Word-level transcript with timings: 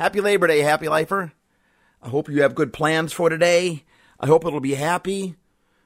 Happy 0.00 0.22
Labor 0.22 0.46
Day, 0.46 0.60
happy 0.60 0.88
lifer. 0.88 1.34
I 2.02 2.08
hope 2.08 2.30
you 2.30 2.40
have 2.40 2.54
good 2.54 2.72
plans 2.72 3.12
for 3.12 3.28
today. 3.28 3.84
I 4.18 4.28
hope 4.28 4.46
it'll 4.46 4.58
be 4.58 4.76
happy. 4.76 5.34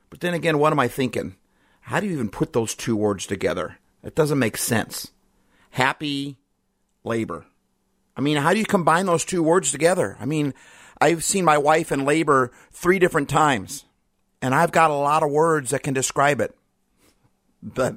But 0.08 0.20
then 0.20 0.34
again, 0.34 0.60
what 0.60 0.72
am 0.72 0.78
I 0.78 0.86
thinking? 0.86 1.34
How 1.80 1.98
do 1.98 2.06
you 2.06 2.12
even 2.12 2.28
put 2.28 2.52
those 2.52 2.76
two 2.76 2.94
words 2.94 3.26
together? 3.26 3.78
It 4.04 4.14
doesn't 4.14 4.38
make 4.38 4.56
sense. 4.56 5.10
Happy 5.70 6.36
labor. 7.02 7.46
I 8.16 8.20
mean, 8.20 8.36
how 8.36 8.52
do 8.52 8.60
you 8.60 8.64
combine 8.64 9.06
those 9.06 9.24
two 9.24 9.42
words 9.42 9.72
together? 9.72 10.16
I 10.20 10.26
mean, 10.26 10.54
I've 11.00 11.24
seen 11.24 11.44
my 11.44 11.58
wife 11.58 11.90
in 11.90 12.04
labor 12.04 12.52
three 12.70 13.00
different 13.00 13.28
times, 13.28 13.84
and 14.40 14.54
I've 14.54 14.70
got 14.70 14.92
a 14.92 14.94
lot 14.94 15.24
of 15.24 15.32
words 15.32 15.70
that 15.70 15.82
can 15.82 15.92
describe 15.92 16.40
it. 16.40 16.56
But 17.64 17.96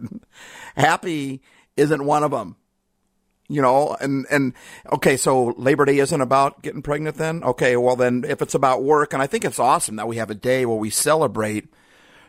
happy 0.76 1.44
isn't 1.76 2.04
one 2.04 2.24
of 2.24 2.32
them. 2.32 2.56
You 3.50 3.62
know, 3.62 3.96
and, 4.02 4.26
and 4.30 4.54
okay, 4.92 5.16
so 5.16 5.54
Labor 5.58 5.86
Day 5.86 6.00
isn't 6.00 6.22
about 6.22 6.62
getting 6.62 6.82
pregnant 6.82 7.16
then? 7.16 7.44
Okay, 7.44 7.78
well 7.78 7.96
then 7.96 8.26
if 8.28 8.42
it's 8.42 8.54
about 8.54 8.84
work, 8.84 9.14
and 9.14 9.22
I 9.22 9.28
think 9.28 9.46
it's 9.46 9.60
awesome 9.60 9.96
that 9.96 10.08
we 10.08 10.18
have 10.18 10.30
a 10.30 10.36
day 10.36 10.66
where 10.66 10.76
we 10.76 10.90
celebrate 10.90 11.70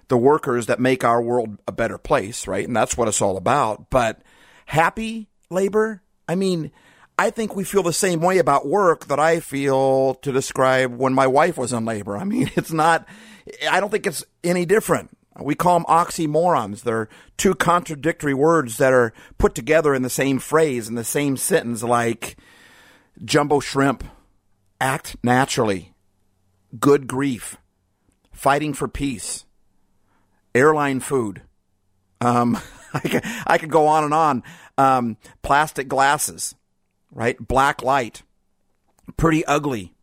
the 0.08 0.16
workers 0.16 0.66
that 0.66 0.80
make 0.80 1.04
our 1.04 1.20
world 1.20 1.58
a 1.66 1.72
better 1.72 1.98
place, 1.98 2.46
right? 2.46 2.66
And 2.66 2.77
that's 2.77 2.96
what 2.96 3.08
it's 3.08 3.20
all 3.20 3.36
about. 3.36 3.91
But 3.91 4.22
happy 4.66 5.28
labor? 5.50 6.02
I 6.28 6.34
mean, 6.34 6.70
I 7.19 7.30
think 7.30 7.56
we 7.56 7.64
feel 7.64 7.82
the 7.82 7.92
same 7.92 8.20
way 8.20 8.38
about 8.38 8.66
work 8.66 9.06
that 9.06 9.19
I 9.19 9.41
feel 9.41 10.14
to 10.16 10.32
describe 10.32 10.96
when 10.96 11.12
my 11.12 11.27
wife 11.27 11.58
was 11.58 11.72
in 11.72 11.84
labor. 11.84 12.16
I 12.16 12.24
mean, 12.24 12.50
it's 12.56 12.72
not, 12.72 13.06
I 13.69 13.80
don't 13.80 13.91
think 13.91 14.06
it's 14.06 14.24
any 14.44 14.64
different. 14.64 15.10
We 15.41 15.55
call 15.55 15.78
them 15.78 15.87
oxymorons. 15.87 16.83
They're 16.83 17.09
two 17.37 17.55
contradictory 17.55 18.34
words 18.34 18.77
that 18.78 18.92
are 18.92 19.12
put 19.38 19.55
together 19.55 19.95
in 19.95 20.02
the 20.02 20.11
same 20.11 20.38
phrase, 20.38 20.88
in 20.88 20.95
the 20.95 21.05
same 21.05 21.37
sentence, 21.37 21.83
like 21.83 22.37
jumbo 23.24 23.61
shrimp, 23.61 24.05
act 24.80 25.16
naturally, 25.23 25.95
good 26.78 27.06
grief, 27.06 27.56
fighting 28.33 28.75
for 28.75 28.89
peace, 28.89 29.45
airline 30.55 31.00
food. 31.00 31.42
Um, 32.20 32.58
I, 32.95 33.58
could, 33.58 33.70
go 33.70 33.86
on 33.86 34.05
and 34.05 34.14
on. 34.14 34.42
Um, 34.77 35.17
plastic 35.42 35.89
glasses, 35.89 36.55
right? 37.12 37.36
Black 37.39 37.83
light, 37.83 38.23
pretty 39.17 39.45
ugly. 39.45 39.95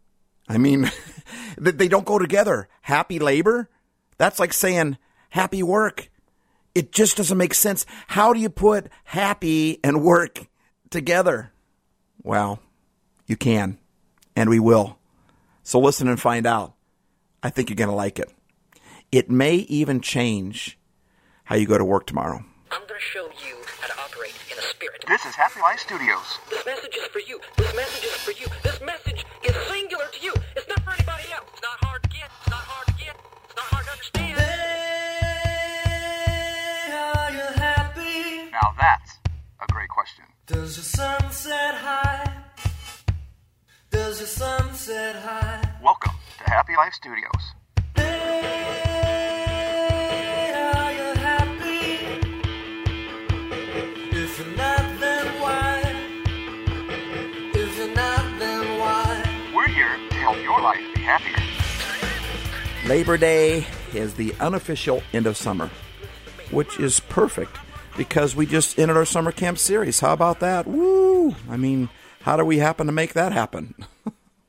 I 0.47 0.57
mean, 0.57 0.91
they 1.57 1.87
don't 1.87 2.05
go 2.05 2.19
together. 2.19 2.67
Happy 2.81 3.19
labor? 3.19 3.69
That's 4.17 4.39
like 4.39 4.53
saying 4.53 4.97
happy 5.35 5.61
work. 5.61 6.09
It 6.73 6.93
just 6.93 7.17
doesn't 7.17 7.37
make 7.37 7.53
sense. 7.53 7.85
How 8.07 8.31
do 8.31 8.39
you 8.39 8.49
put 8.49 8.87
happy 9.03 9.79
and 9.83 10.01
work 10.01 10.47
together? 10.89 11.51
Well, 12.23 12.59
you 13.27 13.35
can, 13.35 13.77
and 14.35 14.49
we 14.49 14.59
will. 14.59 14.97
So 15.61 15.79
listen 15.79 16.07
and 16.07 16.19
find 16.19 16.47
out. 16.47 16.73
I 17.43 17.49
think 17.49 17.69
you're 17.69 17.75
going 17.75 17.89
to 17.89 17.95
like 17.95 18.17
it. 18.17 18.31
It 19.11 19.29
may 19.29 19.55
even 19.55 19.99
change 19.99 20.79
how 21.43 21.55
you 21.55 21.67
go 21.67 21.77
to 21.77 21.85
work 21.85 22.07
tomorrow. 22.07 22.43
I'm 22.71 22.87
going 22.87 22.99
to 22.99 23.05
show 23.05 23.25
you 23.45 23.55
how 23.81 23.87
to 23.87 23.99
operate 23.99 24.35
in 24.49 24.57
a 24.57 24.61
spirit. 24.61 25.03
This 25.07 25.25
is 25.25 25.35
Happy 25.35 25.59
Life 25.59 25.79
Studios. 25.79 26.39
This 26.49 26.65
message 26.65 26.95
is 26.95 27.07
for 27.07 27.19
you. 27.19 27.39
This 27.57 27.75
message 27.75 28.05
is 28.05 28.15
for 28.23 28.31
you. 28.31 28.47
This 28.63 28.79
message 28.81 29.25
is 29.43 29.55
singular 29.67 30.05
to 30.11 30.25
you. 30.25 30.33
It's 30.55 30.67
not 30.67 30.81
for 30.83 30.91
anybody 30.91 31.27
else. 31.33 31.45
It's 31.53 31.61
not 31.61 31.77
hard 31.83 32.03
to 32.03 32.09
get. 32.09 32.31
It's 32.41 32.49
not 32.49 32.63
hard 32.63 32.87
to 32.87 32.93
get. 33.03 33.15
It's 33.45 33.55
not 33.55 33.65
hard 33.65 33.85
to 33.85 33.91
understand. 33.91 34.64
Does 40.47 40.77
your 40.77 40.83
sunset 40.83 41.73
high? 41.73 42.31
Does 43.89 44.19
your 44.19 44.27
sunset 44.27 45.15
high? 45.15 45.67
Welcome 45.81 46.11
to 46.37 46.43
Happy 46.43 46.73
Life 46.77 46.93
Studios. 46.93 47.31
Hey, 47.95 48.03
are 50.53 50.91
you 50.91 51.15
happy? 51.19 51.97
If 54.15 54.37
you're 54.37 54.55
not, 54.55 54.99
then 54.99 55.41
why? 55.41 55.81
If 57.55 57.77
you're 57.79 57.95
not, 57.95 58.37
then 58.37 58.77
why? 58.77 59.23
We're 59.55 59.69
here 59.69 59.97
to 60.11 60.15
help 60.15 60.37
your 60.43 60.61
life 60.61 60.93
be 60.93 61.01
happier. 61.01 61.41
Labor 62.87 63.17
Day 63.17 63.65
is 63.95 64.13
the 64.13 64.35
unofficial 64.39 65.01
end 65.11 65.25
of 65.25 65.37
summer, 65.37 65.71
which 66.51 66.79
is 66.79 66.99
perfect 66.99 67.57
because 67.97 68.35
we 68.35 68.45
just 68.45 68.77
ended 68.77 68.97
our 68.97 69.05
summer 69.05 69.31
camp 69.31 69.57
series. 69.57 69.99
How 69.99 70.13
about 70.13 70.39
that? 70.39 70.67
Woo! 70.67 71.35
I 71.49 71.57
mean, 71.57 71.89
how 72.21 72.37
do 72.37 72.45
we 72.45 72.57
happen 72.57 72.87
to 72.87 72.93
make 72.93 73.13
that 73.13 73.31
happen? 73.31 73.73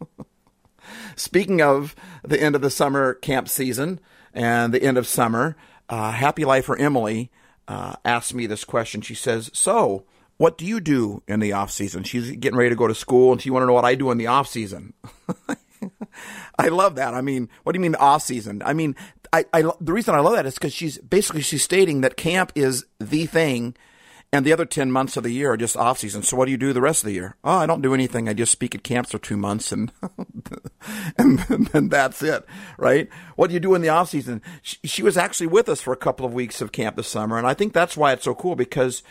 Speaking 1.16 1.62
of 1.62 1.94
the 2.22 2.40
end 2.40 2.54
of 2.54 2.62
the 2.62 2.70
summer 2.70 3.14
camp 3.14 3.48
season 3.48 4.00
and 4.34 4.72
the 4.72 4.82
end 4.82 4.98
of 4.98 5.06
summer, 5.06 5.56
uh, 5.88 6.12
Happy 6.12 6.44
Lifer 6.44 6.76
Emily 6.76 7.30
uh, 7.68 7.96
asked 8.04 8.34
me 8.34 8.46
this 8.46 8.64
question. 8.64 9.00
She 9.00 9.14
says, 9.14 9.50
"So, 9.54 10.04
what 10.36 10.58
do 10.58 10.66
you 10.66 10.80
do 10.80 11.22
in 11.26 11.40
the 11.40 11.52
off 11.52 11.70
season?" 11.70 12.02
She's 12.02 12.30
getting 12.32 12.58
ready 12.58 12.70
to 12.70 12.76
go 12.76 12.86
to 12.86 12.94
school, 12.94 13.32
and 13.32 13.40
she 13.40 13.50
want 13.50 13.62
to 13.62 13.66
know 13.66 13.72
what 13.72 13.84
I 13.84 13.94
do 13.94 14.10
in 14.10 14.18
the 14.18 14.26
off 14.26 14.48
season. 14.48 14.92
I 16.58 16.68
love 16.68 16.96
that. 16.96 17.14
I 17.14 17.20
mean, 17.20 17.48
what 17.62 17.72
do 17.72 17.78
you 17.78 17.82
mean 17.82 17.94
off 17.96 18.22
season? 18.22 18.62
I 18.64 18.72
mean, 18.72 18.96
I, 19.32 19.44
I 19.52 19.62
the 19.62 19.92
reason 19.92 20.14
I 20.14 20.20
love 20.20 20.34
that 20.34 20.46
is 20.46 20.54
because 20.54 20.72
she's 20.72 20.98
basically 20.98 21.42
she's 21.42 21.62
stating 21.62 22.00
that 22.00 22.16
camp 22.16 22.52
is 22.54 22.84
the 22.98 23.26
thing, 23.26 23.76
and 24.32 24.44
the 24.44 24.52
other 24.52 24.64
ten 24.64 24.90
months 24.90 25.16
of 25.16 25.22
the 25.22 25.30
year 25.30 25.52
are 25.52 25.56
just 25.56 25.76
off 25.76 25.98
season. 25.98 26.22
So 26.22 26.36
what 26.36 26.46
do 26.46 26.50
you 26.50 26.56
do 26.56 26.72
the 26.72 26.80
rest 26.80 27.02
of 27.02 27.06
the 27.06 27.14
year? 27.14 27.36
Oh, 27.44 27.58
I 27.58 27.66
don't 27.66 27.82
do 27.82 27.94
anything. 27.94 28.28
I 28.28 28.34
just 28.34 28.52
speak 28.52 28.74
at 28.74 28.82
camps 28.82 29.12
for 29.12 29.18
two 29.18 29.36
months, 29.36 29.72
and 29.72 29.92
and 31.18 31.38
then 31.68 31.88
that's 31.88 32.22
it, 32.22 32.44
right? 32.78 33.08
What 33.36 33.48
do 33.48 33.54
you 33.54 33.60
do 33.60 33.74
in 33.74 33.82
the 33.82 33.88
off 33.88 34.10
season? 34.10 34.42
She, 34.62 34.78
she 34.84 35.02
was 35.02 35.16
actually 35.16 35.48
with 35.48 35.68
us 35.68 35.80
for 35.80 35.92
a 35.92 35.96
couple 35.96 36.26
of 36.26 36.34
weeks 36.34 36.60
of 36.60 36.72
camp 36.72 36.96
this 36.96 37.08
summer, 37.08 37.38
and 37.38 37.46
I 37.46 37.54
think 37.54 37.72
that's 37.72 37.96
why 37.96 38.12
it's 38.12 38.24
so 38.24 38.34
cool 38.34 38.56
because 38.56 39.02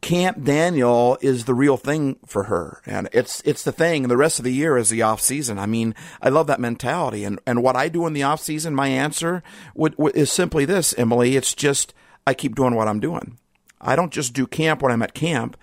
Camp 0.00 0.44
Daniel 0.44 1.18
is 1.20 1.44
the 1.44 1.54
real 1.54 1.76
thing 1.76 2.18
for 2.24 2.44
her, 2.44 2.80
and 2.86 3.08
it's 3.12 3.40
it's 3.44 3.64
the 3.64 3.72
thing. 3.72 4.04
And 4.04 4.10
the 4.10 4.16
rest 4.16 4.38
of 4.38 4.44
the 4.44 4.52
year 4.52 4.78
is 4.78 4.90
the 4.90 5.02
off 5.02 5.20
season. 5.20 5.58
I 5.58 5.66
mean, 5.66 5.94
I 6.22 6.28
love 6.28 6.46
that 6.46 6.60
mentality. 6.60 7.24
And 7.24 7.40
and 7.46 7.62
what 7.62 7.74
I 7.74 7.88
do 7.88 8.06
in 8.06 8.12
the 8.12 8.22
off 8.22 8.40
season, 8.40 8.74
my 8.74 8.88
answer 8.88 9.42
would, 9.74 9.98
would, 9.98 10.14
is 10.14 10.30
simply 10.30 10.64
this, 10.64 10.94
Emily. 10.96 11.36
It's 11.36 11.52
just 11.52 11.94
I 12.26 12.34
keep 12.34 12.54
doing 12.54 12.74
what 12.74 12.86
I'm 12.86 13.00
doing. 13.00 13.38
I 13.80 13.96
don't 13.96 14.12
just 14.12 14.34
do 14.34 14.46
camp 14.46 14.82
when 14.82 14.92
I'm 14.92 15.02
at 15.02 15.14
camp. 15.14 15.56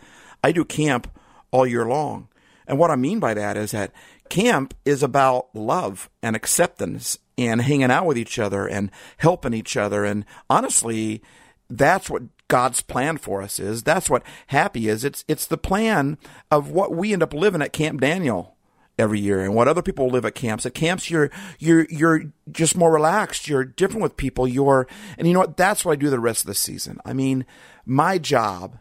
I 0.44 0.52
do 0.52 0.66
camp 0.66 1.08
all 1.52 1.66
year 1.66 1.86
long. 1.86 2.28
And 2.68 2.78
what 2.78 2.92
I 2.92 2.96
mean 2.96 3.20
by 3.20 3.34
that 3.36 3.56
is 3.56 3.72
that 3.72 3.92
camp 4.30 4.74
is 4.84 5.02
about 5.02 5.48
love 5.54 6.10
and 6.22 6.36
acceptance 6.36 7.20
and 7.38 7.62
hanging 7.62 7.92
out 7.92 8.06
with 8.06 8.18
each 8.18 8.40
other 8.40 8.68
and 8.68 8.92
helping 9.18 9.54
each 9.54 9.78
other. 9.78 10.04
And 10.06 10.26
honestly, 10.50 11.22
that's 11.70 12.10
what 12.10 12.24
God's 12.48 12.82
plan 12.82 13.18
for 13.18 13.42
us 13.42 13.60
is. 13.60 13.84
That's 13.84 14.10
what 14.10 14.24
happy 14.48 14.88
is. 14.88 15.04
It's 15.04 15.26
it's 15.28 15.48
the 15.48 15.58
plan 15.58 16.18
of 16.52 16.70
what 16.70 16.96
we 16.96 17.14
end 17.14 17.24
up 17.24 17.34
living 17.34 17.62
at 17.62 17.74
Camp 17.74 18.02
Daniel 18.02 18.56
every 18.98 19.20
year 19.20 19.42
and 19.42 19.54
what 19.54 19.68
other 19.68 19.82
people 19.82 20.08
live 20.08 20.26
at 20.26 20.36
camps. 20.36 20.66
At 20.66 20.74
camps 20.74 21.10
you're 21.10 21.32
you're 21.60 21.86
you're 21.90 22.32
just 22.52 22.78
more 22.78 22.94
relaxed. 22.94 23.48
You're 23.48 23.66
different 23.66 24.04
with 24.04 24.18
people. 24.18 24.48
You're 24.48 24.88
and 25.18 25.28
you 25.28 25.34
know 25.34 25.40
what? 25.40 25.58
That's 25.58 25.84
what 25.84 25.94
I 25.94 25.96
do 25.96 26.10
the 26.10 26.20
rest 26.20 26.42
of 26.42 26.48
the 26.48 26.54
season. 26.56 27.00
I 27.04 27.14
mean, 27.14 27.46
my 27.86 28.18
job 28.18 28.78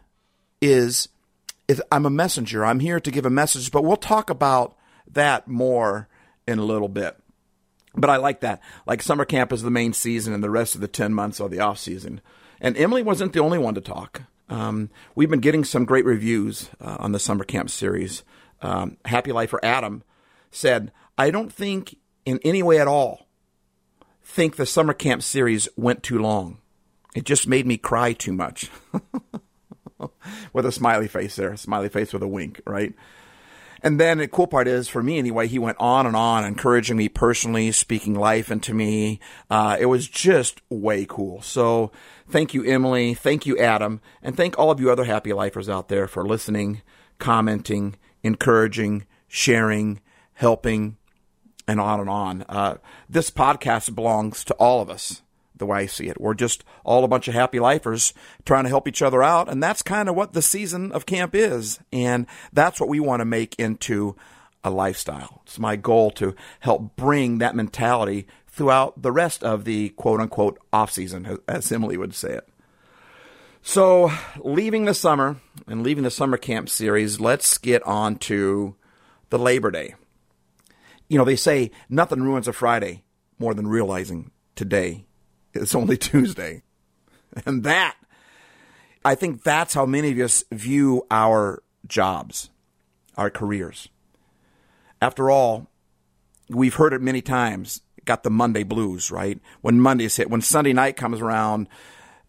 is 0.61 1.09
if 1.67 1.79
I'm 1.91 2.05
a 2.05 2.11
messenger. 2.11 2.65
I'm 2.65 2.79
here 2.79 2.99
to 2.99 3.11
give 3.11 3.25
a 3.25 3.31
message, 3.31 3.71
but 3.71 3.83
we'll 3.83 3.97
talk 3.97 4.29
about 4.29 4.77
that 5.11 5.47
more 5.47 6.07
in 6.47 6.59
a 6.59 6.65
little 6.65 6.89
bit. 6.89 7.17
But 7.95 8.09
I 8.09 8.17
like 8.17 8.41
that. 8.41 8.61
Like 8.85 9.01
summer 9.01 9.25
camp 9.25 9.53
is 9.53 9.61
the 9.61 9.71
main 9.71 9.93
season 9.93 10.33
and 10.33 10.43
the 10.43 10.49
rest 10.49 10.75
of 10.75 10.81
the 10.81 10.87
10 10.87 11.13
months 11.13 11.39
are 11.39 11.49
the 11.49 11.61
off 11.61 11.79
season. 11.79 12.21
And 12.65 12.75
Emily 12.77 13.03
wasn't 13.03 13.33
the 13.33 13.41
only 13.41 13.59
one 13.59 13.75
to 13.75 13.79
talk. 13.79 14.23
Um, 14.49 14.89
we've 15.13 15.29
been 15.29 15.39
getting 15.39 15.63
some 15.63 15.85
great 15.85 16.03
reviews 16.03 16.71
uh, 16.81 16.97
on 16.97 17.11
the 17.11 17.19
summer 17.19 17.43
camp 17.43 17.69
series. 17.69 18.23
Um, 18.59 18.97
Happy 19.05 19.31
Lifer 19.31 19.59
Adam 19.61 20.01
said, 20.49 20.91
I 21.15 21.29
don't 21.29 21.53
think 21.53 21.95
in 22.25 22.39
any 22.43 22.63
way 22.63 22.79
at 22.79 22.87
all 22.87 23.27
think 24.23 24.55
the 24.55 24.65
summer 24.65 24.93
camp 24.93 25.21
series 25.21 25.69
went 25.77 26.01
too 26.01 26.17
long. 26.17 26.57
It 27.13 27.23
just 27.23 27.47
made 27.47 27.67
me 27.67 27.77
cry 27.77 28.13
too 28.13 28.33
much. 28.33 28.71
with 30.51 30.65
a 30.65 30.71
smiley 30.71 31.07
face 31.07 31.35
there, 31.35 31.55
smiley 31.55 31.89
face 31.89 32.13
with 32.13 32.23
a 32.23 32.27
wink, 32.27 32.61
right? 32.65 32.95
And 33.85 33.99
then 33.99 34.17
the 34.17 34.27
cool 34.27 34.47
part 34.47 34.67
is, 34.67 34.87
for 34.87 35.03
me 35.03 35.19
anyway, 35.19 35.47
he 35.47 35.59
went 35.59 35.77
on 35.79 36.07
and 36.07 36.15
on, 36.15 36.43
encouraging 36.43 36.97
me 36.97 37.07
personally, 37.07 37.71
speaking 37.71 38.15
life 38.15 38.49
into 38.49 38.73
me. 38.73 39.19
Uh, 39.47 39.77
it 39.79 39.85
was 39.85 40.07
just 40.07 40.59
way 40.71 41.05
cool. 41.07 41.43
So 41.43 41.91
thank 42.27 42.55
you, 42.55 42.63
Emily. 42.63 43.13
Thank 43.13 43.45
you, 43.45 43.55
Adam. 43.59 44.01
And 44.23 44.35
thank 44.35 44.57
all 44.57 44.71
of 44.71 44.79
you 44.79 44.89
other 44.89 45.03
happy 45.03 45.33
lifers 45.33 45.69
out 45.69 45.87
there 45.87 46.07
for 46.07 46.25
listening, 46.25 46.81
commenting, 47.19 47.95
encouraging, 48.23 49.05
sharing, 49.27 50.01
helping, 50.33 50.97
and 51.67 51.79
on 51.79 51.99
and 51.99 52.09
on. 52.09 52.43
Uh, 52.49 52.77
this 53.07 53.29
podcast 53.29 53.93
belongs 53.93 54.43
to 54.45 54.55
all 54.55 54.81
of 54.81 54.89
us 54.89 55.21
the 55.57 55.65
way 55.65 55.79
I 55.79 55.85
see 55.85 56.07
it. 56.07 56.19
We're 56.19 56.33
just 56.33 56.63
all 56.83 57.03
a 57.03 57.07
bunch 57.07 57.27
of 57.27 57.33
happy 57.33 57.59
lifers 57.59 58.13
trying 58.45 58.63
to 58.63 58.69
help 58.69 58.87
each 58.87 59.01
other 59.01 59.23
out. 59.23 59.49
And 59.49 59.61
that's 59.61 59.81
kind 59.81 60.09
of 60.09 60.15
what 60.15 60.33
the 60.33 60.41
season 60.41 60.91
of 60.91 61.05
camp 61.05 61.33
is. 61.33 61.79
And 61.91 62.27
that's 62.53 62.79
what 62.79 62.89
we 62.89 62.99
want 62.99 63.21
to 63.21 63.25
make 63.25 63.55
into 63.59 64.15
a 64.63 64.69
lifestyle. 64.69 65.41
It's 65.45 65.59
my 65.59 65.75
goal 65.75 66.11
to 66.11 66.35
help 66.59 66.95
bring 66.95 67.37
that 67.37 67.55
mentality 67.55 68.27
throughout 68.47 69.01
the 69.01 69.11
rest 69.11 69.43
of 69.43 69.65
the 69.65 69.89
quote 69.89 70.19
unquote 70.19 70.59
off 70.73 70.91
season, 70.91 71.37
as 71.47 71.71
Emily 71.71 71.97
would 71.97 72.15
say 72.15 72.33
it. 72.33 72.49
So, 73.61 74.11
leaving 74.37 74.85
the 74.85 74.93
summer 74.93 75.37
and 75.65 75.81
leaving 75.81 76.03
the 76.03 76.11
summer 76.11 76.37
camp 76.37 76.69
series, 76.69 77.19
let's 77.19 77.57
get 77.57 77.81
on 77.83 78.17
to 78.17 78.75
the 79.31 79.39
Labor 79.39 79.71
Day. 79.71 79.95
You 81.07 81.17
know, 81.17 81.25
they 81.25 81.35
say 81.35 81.71
nothing 81.89 82.21
ruins 82.21 82.47
a 82.47 82.53
Friday 82.53 83.03
more 83.39 83.53
than 83.53 83.67
realizing 83.67 84.31
today 84.55 85.05
is 85.55 85.75
only 85.75 85.97
Tuesday. 85.97 86.63
And 87.45 87.63
that, 87.63 87.95
I 89.03 89.15
think 89.15 89.43
that's 89.43 89.73
how 89.73 89.85
many 89.85 90.11
of 90.11 90.19
us 90.19 90.43
view 90.51 91.05
our 91.11 91.61
jobs, 91.87 92.49
our 93.17 93.29
careers. 93.29 93.89
After 95.01 95.29
all, 95.29 95.67
we've 96.49 96.75
heard 96.75 96.93
it 96.93 97.01
many 97.01 97.21
times, 97.21 97.81
got 98.05 98.23
the 98.23 98.29
Monday 98.29 98.63
blues, 98.63 99.11
right? 99.11 99.39
When 99.61 99.79
Mondays 99.79 100.15
hit, 100.15 100.29
when 100.29 100.41
Sunday 100.41 100.73
night 100.73 100.95
comes 100.95 101.21
around, 101.21 101.67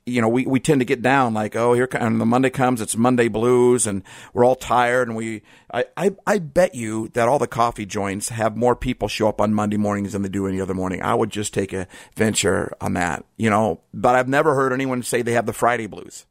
you 0.09 0.21
know, 0.21 0.29
we, 0.29 0.47
we 0.47 0.61
tend 0.61 0.81
to 0.81 0.85
get 0.85 1.03
down 1.03 1.35
like, 1.35 1.57
oh, 1.57 1.73
here, 1.73 1.89
and 1.93 2.21
the 2.21 2.25
Monday 2.25 2.49
comes, 2.49 2.81
it's 2.81 2.97
Monday 2.97 3.27
blues, 3.27 3.89
and 3.89 4.05
we're 4.33 4.45
all 4.45 4.55
tired. 4.55 5.09
And 5.09 5.17
we, 5.17 5.43
I, 5.75 5.85
I, 5.97 6.13
I 6.25 6.39
bet 6.39 6.77
you 6.77 7.09
that 7.09 7.29
all 7.29 7.41
the 7.41 7.49
coffee 7.49 7.87
joints 7.87 8.29
have 8.29 8.57
more 8.57 8.77
people 8.77 9.09
show 9.09 9.29
up 9.29 9.41
on 9.41 9.53
Monday 9.53 9.77
mornings 9.77 10.13
than 10.13 10.23
they 10.23 10.29
do 10.29 10.47
any 10.47 10.61
other 10.61 10.75
morning. 10.75 11.03
I 11.03 11.15
would 11.15 11.31
just 11.31 11.53
take 11.53 11.73
a 11.73 11.89
venture 12.15 12.73
on 12.81 12.93
that, 12.93 13.25
you 13.37 13.51
know, 13.51 13.81
but 13.93 14.15
I've 14.15 14.29
never 14.29 14.55
heard 14.55 14.73
anyone 14.73 15.03
say 15.03 15.23
they 15.23 15.33
have 15.33 15.47
the 15.47 15.53
Friday 15.53 15.89
blues. 15.89 16.25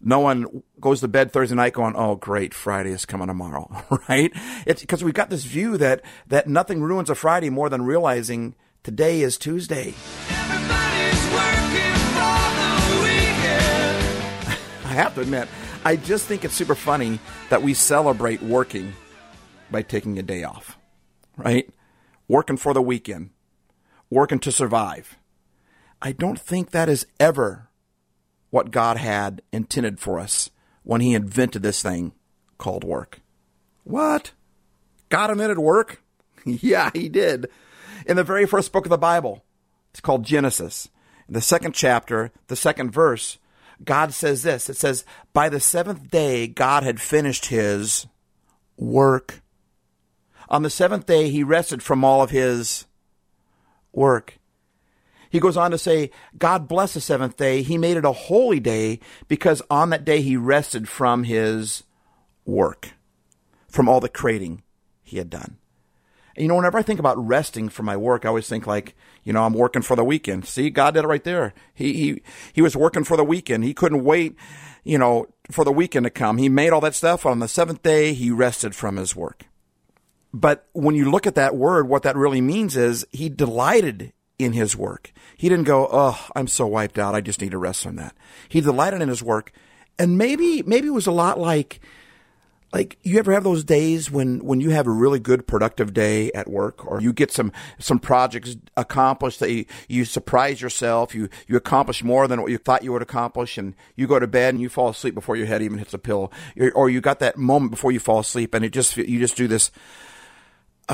No 0.00 0.20
one 0.20 0.62
goes 0.80 1.00
to 1.00 1.08
bed 1.08 1.30
Thursday 1.32 1.54
night 1.54 1.72
going, 1.72 1.94
"Oh, 1.96 2.14
great, 2.14 2.52
Friday 2.52 2.90
is 2.90 3.06
coming 3.06 3.28
tomorrow," 3.28 3.70
right? 4.08 4.30
It's 4.66 4.82
because 4.82 5.02
we've 5.02 5.14
got 5.14 5.30
this 5.30 5.44
view 5.44 5.78
that 5.78 6.02
that 6.26 6.46
nothing 6.46 6.82
ruins 6.82 7.08
a 7.08 7.14
Friday 7.14 7.48
more 7.48 7.70
than 7.70 7.82
realizing 7.82 8.54
today 8.82 9.22
is 9.22 9.38
Tuesday. 9.38 9.94
Everybody's 10.28 10.83
have 14.94 15.14
to 15.14 15.20
admit, 15.20 15.48
I 15.84 15.96
just 15.96 16.26
think 16.26 16.44
it's 16.44 16.54
super 16.54 16.74
funny 16.74 17.18
that 17.50 17.62
we 17.62 17.74
celebrate 17.74 18.42
working 18.42 18.94
by 19.70 19.82
taking 19.82 20.18
a 20.18 20.22
day 20.22 20.44
off, 20.44 20.78
right? 21.36 21.68
Working 22.28 22.56
for 22.56 22.72
the 22.72 22.82
weekend, 22.82 23.30
working 24.10 24.38
to 24.40 24.52
survive. 24.52 25.18
I 26.00 26.12
don't 26.12 26.38
think 26.38 26.70
that 26.70 26.88
is 26.88 27.06
ever 27.18 27.68
what 28.50 28.70
God 28.70 28.96
had 28.98 29.42
intended 29.52 29.98
for 29.98 30.20
us 30.20 30.50
when 30.82 31.00
He 31.00 31.14
invented 31.14 31.62
this 31.62 31.82
thing 31.82 32.12
called 32.58 32.84
work. 32.84 33.20
What? 33.84 34.32
God 35.08 35.30
invented 35.30 35.58
work? 35.58 36.02
yeah, 36.44 36.90
He 36.94 37.08
did. 37.08 37.48
In 38.06 38.16
the 38.16 38.24
very 38.24 38.46
first 38.46 38.72
book 38.72 38.86
of 38.86 38.90
the 38.90 38.98
Bible, 38.98 39.44
it's 39.90 40.00
called 40.00 40.24
Genesis. 40.24 40.88
In 41.26 41.34
the 41.34 41.40
second 41.40 41.72
chapter, 41.72 42.32
the 42.48 42.56
second 42.56 42.90
verse, 42.90 43.38
God 43.82 44.12
says 44.12 44.42
this 44.42 44.68
it 44.68 44.76
says, 44.76 45.04
By 45.32 45.48
the 45.48 45.60
seventh 45.60 46.10
day, 46.10 46.46
God 46.46 46.82
had 46.82 47.00
finished 47.00 47.46
his 47.46 48.06
work. 48.76 49.40
On 50.48 50.62
the 50.62 50.70
seventh 50.70 51.06
day, 51.06 51.30
he 51.30 51.42
rested 51.42 51.82
from 51.82 52.04
all 52.04 52.22
of 52.22 52.30
his 52.30 52.86
work. 53.92 54.38
He 55.30 55.40
goes 55.40 55.56
on 55.56 55.72
to 55.72 55.78
say, 55.78 56.12
God 56.38 56.68
blessed 56.68 56.94
the 56.94 57.00
seventh 57.00 57.36
day. 57.36 57.62
He 57.62 57.76
made 57.76 57.96
it 57.96 58.04
a 58.04 58.12
holy 58.12 58.60
day 58.60 59.00
because 59.26 59.62
on 59.68 59.90
that 59.90 60.04
day 60.04 60.20
he 60.20 60.36
rested 60.36 60.88
from 60.88 61.24
his 61.24 61.82
work, 62.44 62.90
from 63.68 63.88
all 63.88 63.98
the 63.98 64.08
creating 64.08 64.62
he 65.02 65.18
had 65.18 65.30
done. 65.30 65.56
You 66.36 66.48
know, 66.48 66.56
whenever 66.56 66.78
I 66.78 66.82
think 66.82 67.00
about 67.00 67.18
resting 67.24 67.68
from 67.68 67.86
my 67.86 67.96
work, 67.96 68.24
I 68.24 68.28
always 68.28 68.48
think 68.48 68.66
like, 68.66 68.96
you 69.22 69.32
know, 69.32 69.44
I'm 69.44 69.54
working 69.54 69.82
for 69.82 69.96
the 69.96 70.04
weekend. 70.04 70.46
See, 70.46 70.70
God 70.70 70.94
did 70.94 71.04
it 71.04 71.08
right 71.08 71.22
there. 71.22 71.54
He, 71.74 71.92
he, 71.92 72.22
he 72.52 72.62
was 72.62 72.76
working 72.76 73.04
for 73.04 73.16
the 73.16 73.24
weekend. 73.24 73.64
He 73.64 73.74
couldn't 73.74 74.04
wait, 74.04 74.36
you 74.82 74.98
know, 74.98 75.26
for 75.50 75.64
the 75.64 75.72
weekend 75.72 76.04
to 76.04 76.10
come. 76.10 76.38
He 76.38 76.48
made 76.48 76.70
all 76.70 76.80
that 76.80 76.94
stuff. 76.94 77.24
On 77.24 77.38
the 77.38 77.48
seventh 77.48 77.82
day, 77.82 78.14
he 78.14 78.30
rested 78.30 78.74
from 78.74 78.96
his 78.96 79.14
work. 79.14 79.46
But 80.32 80.66
when 80.72 80.96
you 80.96 81.08
look 81.08 81.28
at 81.28 81.36
that 81.36 81.54
word, 81.54 81.88
what 81.88 82.02
that 82.02 82.16
really 82.16 82.40
means 82.40 82.76
is 82.76 83.06
he 83.12 83.28
delighted 83.28 84.12
in 84.36 84.52
his 84.52 84.76
work. 84.76 85.12
He 85.36 85.48
didn't 85.48 85.66
go, 85.66 85.88
"Oh, 85.90 86.26
I'm 86.34 86.48
so 86.48 86.66
wiped 86.66 86.98
out. 86.98 87.14
I 87.14 87.20
just 87.20 87.40
need 87.40 87.52
to 87.52 87.58
rest 87.58 87.84
from 87.84 87.94
that." 87.96 88.16
He 88.48 88.60
delighted 88.60 89.00
in 89.00 89.08
his 89.08 89.22
work, 89.22 89.52
and 89.96 90.18
maybe 90.18 90.62
maybe 90.66 90.88
it 90.88 90.92
was 90.92 91.06
a 91.06 91.12
lot 91.12 91.38
like 91.38 91.80
like 92.74 92.98
you 93.04 93.20
ever 93.20 93.32
have 93.32 93.44
those 93.44 93.62
days 93.62 94.10
when 94.10 94.44
when 94.44 94.60
you 94.60 94.70
have 94.70 94.88
a 94.88 94.90
really 94.90 95.20
good 95.20 95.46
productive 95.46 95.94
day 95.94 96.32
at 96.32 96.50
work 96.50 96.84
or 96.84 97.00
you 97.00 97.12
get 97.12 97.30
some 97.30 97.52
some 97.78 98.00
projects 98.00 98.56
accomplished 98.76 99.38
that 99.38 99.50
you, 99.50 99.64
you 99.88 100.04
surprise 100.04 100.60
yourself 100.60 101.14
you 101.14 101.28
you 101.46 101.56
accomplish 101.56 102.02
more 102.02 102.26
than 102.26 102.42
what 102.42 102.50
you 102.50 102.58
thought 102.58 102.82
you 102.82 102.92
would 102.92 103.00
accomplish 103.00 103.56
and 103.56 103.74
you 103.94 104.08
go 104.08 104.18
to 104.18 104.26
bed 104.26 104.52
and 104.52 104.60
you 104.60 104.68
fall 104.68 104.88
asleep 104.88 105.14
before 105.14 105.36
your 105.36 105.46
head 105.46 105.62
even 105.62 105.78
hits 105.78 105.94
a 105.94 105.98
pillow 105.98 106.30
or, 106.58 106.72
or 106.72 106.90
you 106.90 107.00
got 107.00 107.20
that 107.20 107.38
moment 107.38 107.70
before 107.70 107.92
you 107.92 108.00
fall 108.00 108.18
asleep 108.18 108.52
and 108.52 108.64
it 108.64 108.70
just 108.70 108.96
you 108.96 109.20
just 109.20 109.36
do 109.36 109.46
this 109.46 109.70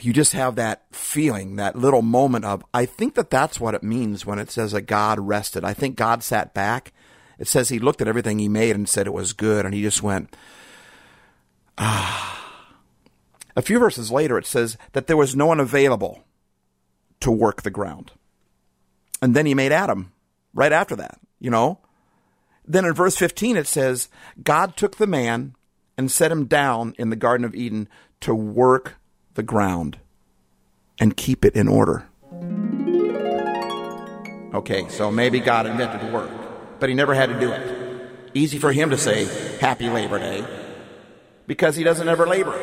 you 0.00 0.12
just 0.12 0.34
have 0.34 0.56
that 0.56 0.82
feeling, 0.92 1.56
that 1.56 1.76
little 1.76 2.02
moment 2.02 2.44
of, 2.44 2.62
I 2.74 2.84
think 2.84 3.14
that 3.14 3.30
that's 3.30 3.58
what 3.58 3.74
it 3.74 3.82
means 3.82 4.26
when 4.26 4.38
it 4.38 4.50
says 4.50 4.72
that 4.72 4.82
God 4.82 5.18
rested. 5.18 5.64
I 5.64 5.72
think 5.72 5.96
God 5.96 6.22
sat 6.22 6.52
back. 6.52 6.92
It 7.38 7.48
says 7.48 7.70
he 7.70 7.78
looked 7.78 8.02
at 8.02 8.08
everything 8.08 8.38
he 8.38 8.48
made 8.48 8.76
and 8.76 8.88
said 8.88 9.06
it 9.06 9.14
was 9.14 9.32
good, 9.32 9.64
and 9.64 9.74
he 9.74 9.82
just 9.82 10.02
went. 10.02 10.36
A 11.78 13.62
few 13.62 13.78
verses 13.78 14.10
later, 14.10 14.38
it 14.38 14.46
says 14.46 14.76
that 14.92 15.06
there 15.06 15.16
was 15.16 15.36
no 15.36 15.46
one 15.46 15.60
available 15.60 16.24
to 17.20 17.30
work 17.30 17.62
the 17.62 17.70
ground. 17.70 18.12
And 19.22 19.34
then 19.34 19.46
he 19.46 19.54
made 19.54 19.72
Adam 19.72 20.12
right 20.52 20.72
after 20.72 20.96
that, 20.96 21.18
you 21.40 21.50
know? 21.50 21.78
Then 22.66 22.84
in 22.84 22.94
verse 22.94 23.16
15, 23.16 23.56
it 23.56 23.66
says, 23.66 24.08
God 24.42 24.76
took 24.76 24.96
the 24.96 25.06
man 25.06 25.54
and 25.96 26.10
set 26.10 26.32
him 26.32 26.46
down 26.46 26.94
in 26.98 27.10
the 27.10 27.16
Garden 27.16 27.44
of 27.44 27.54
Eden 27.54 27.88
to 28.20 28.34
work 28.34 28.96
the 29.34 29.42
ground 29.42 29.98
and 30.98 31.16
keep 31.16 31.44
it 31.44 31.54
in 31.54 31.68
order. 31.68 32.06
Okay, 34.54 34.88
so 34.88 35.10
maybe 35.10 35.40
God 35.40 35.66
invented 35.66 36.12
work, 36.12 36.30
but 36.78 36.88
he 36.88 36.94
never 36.94 37.14
had 37.14 37.28
to 37.28 37.40
do 37.40 37.50
it. 37.50 38.30
Easy 38.34 38.58
for 38.58 38.72
him 38.72 38.90
to 38.90 38.96
say, 38.96 39.24
Happy 39.58 39.88
Labor 39.88 40.18
Day, 40.18 40.44
because 41.46 41.76
he 41.76 41.84
doesn't 41.84 42.08
ever 42.08 42.26
labor. 42.26 42.58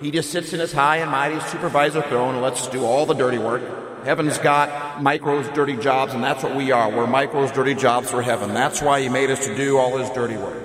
He 0.00 0.10
just 0.10 0.30
sits 0.30 0.52
in 0.52 0.60
his 0.60 0.72
high 0.72 0.98
and 0.98 1.10
mighty 1.10 1.38
supervisor 1.40 2.02
throne 2.02 2.34
and 2.34 2.42
lets 2.42 2.62
us 2.62 2.68
do 2.68 2.84
all 2.84 3.06
the 3.06 3.14
dirty 3.14 3.38
work. 3.38 3.62
Heaven's 4.04 4.38
got 4.38 5.00
Mike 5.00 5.22
Rowe's 5.24 5.48
dirty 5.50 5.76
jobs, 5.76 6.12
and 6.12 6.24
that's 6.24 6.42
what 6.42 6.56
we 6.56 6.72
are. 6.72 6.90
We're 6.90 7.06
Mike 7.06 7.32
Rowe's 7.32 7.52
dirty 7.52 7.74
jobs 7.74 8.10
for 8.10 8.20
heaven. 8.20 8.52
That's 8.52 8.82
why 8.82 9.00
he 9.00 9.08
made 9.08 9.30
us 9.30 9.46
to 9.46 9.56
do 9.56 9.78
all 9.78 9.96
his 9.96 10.10
dirty 10.10 10.36
work. 10.36 10.64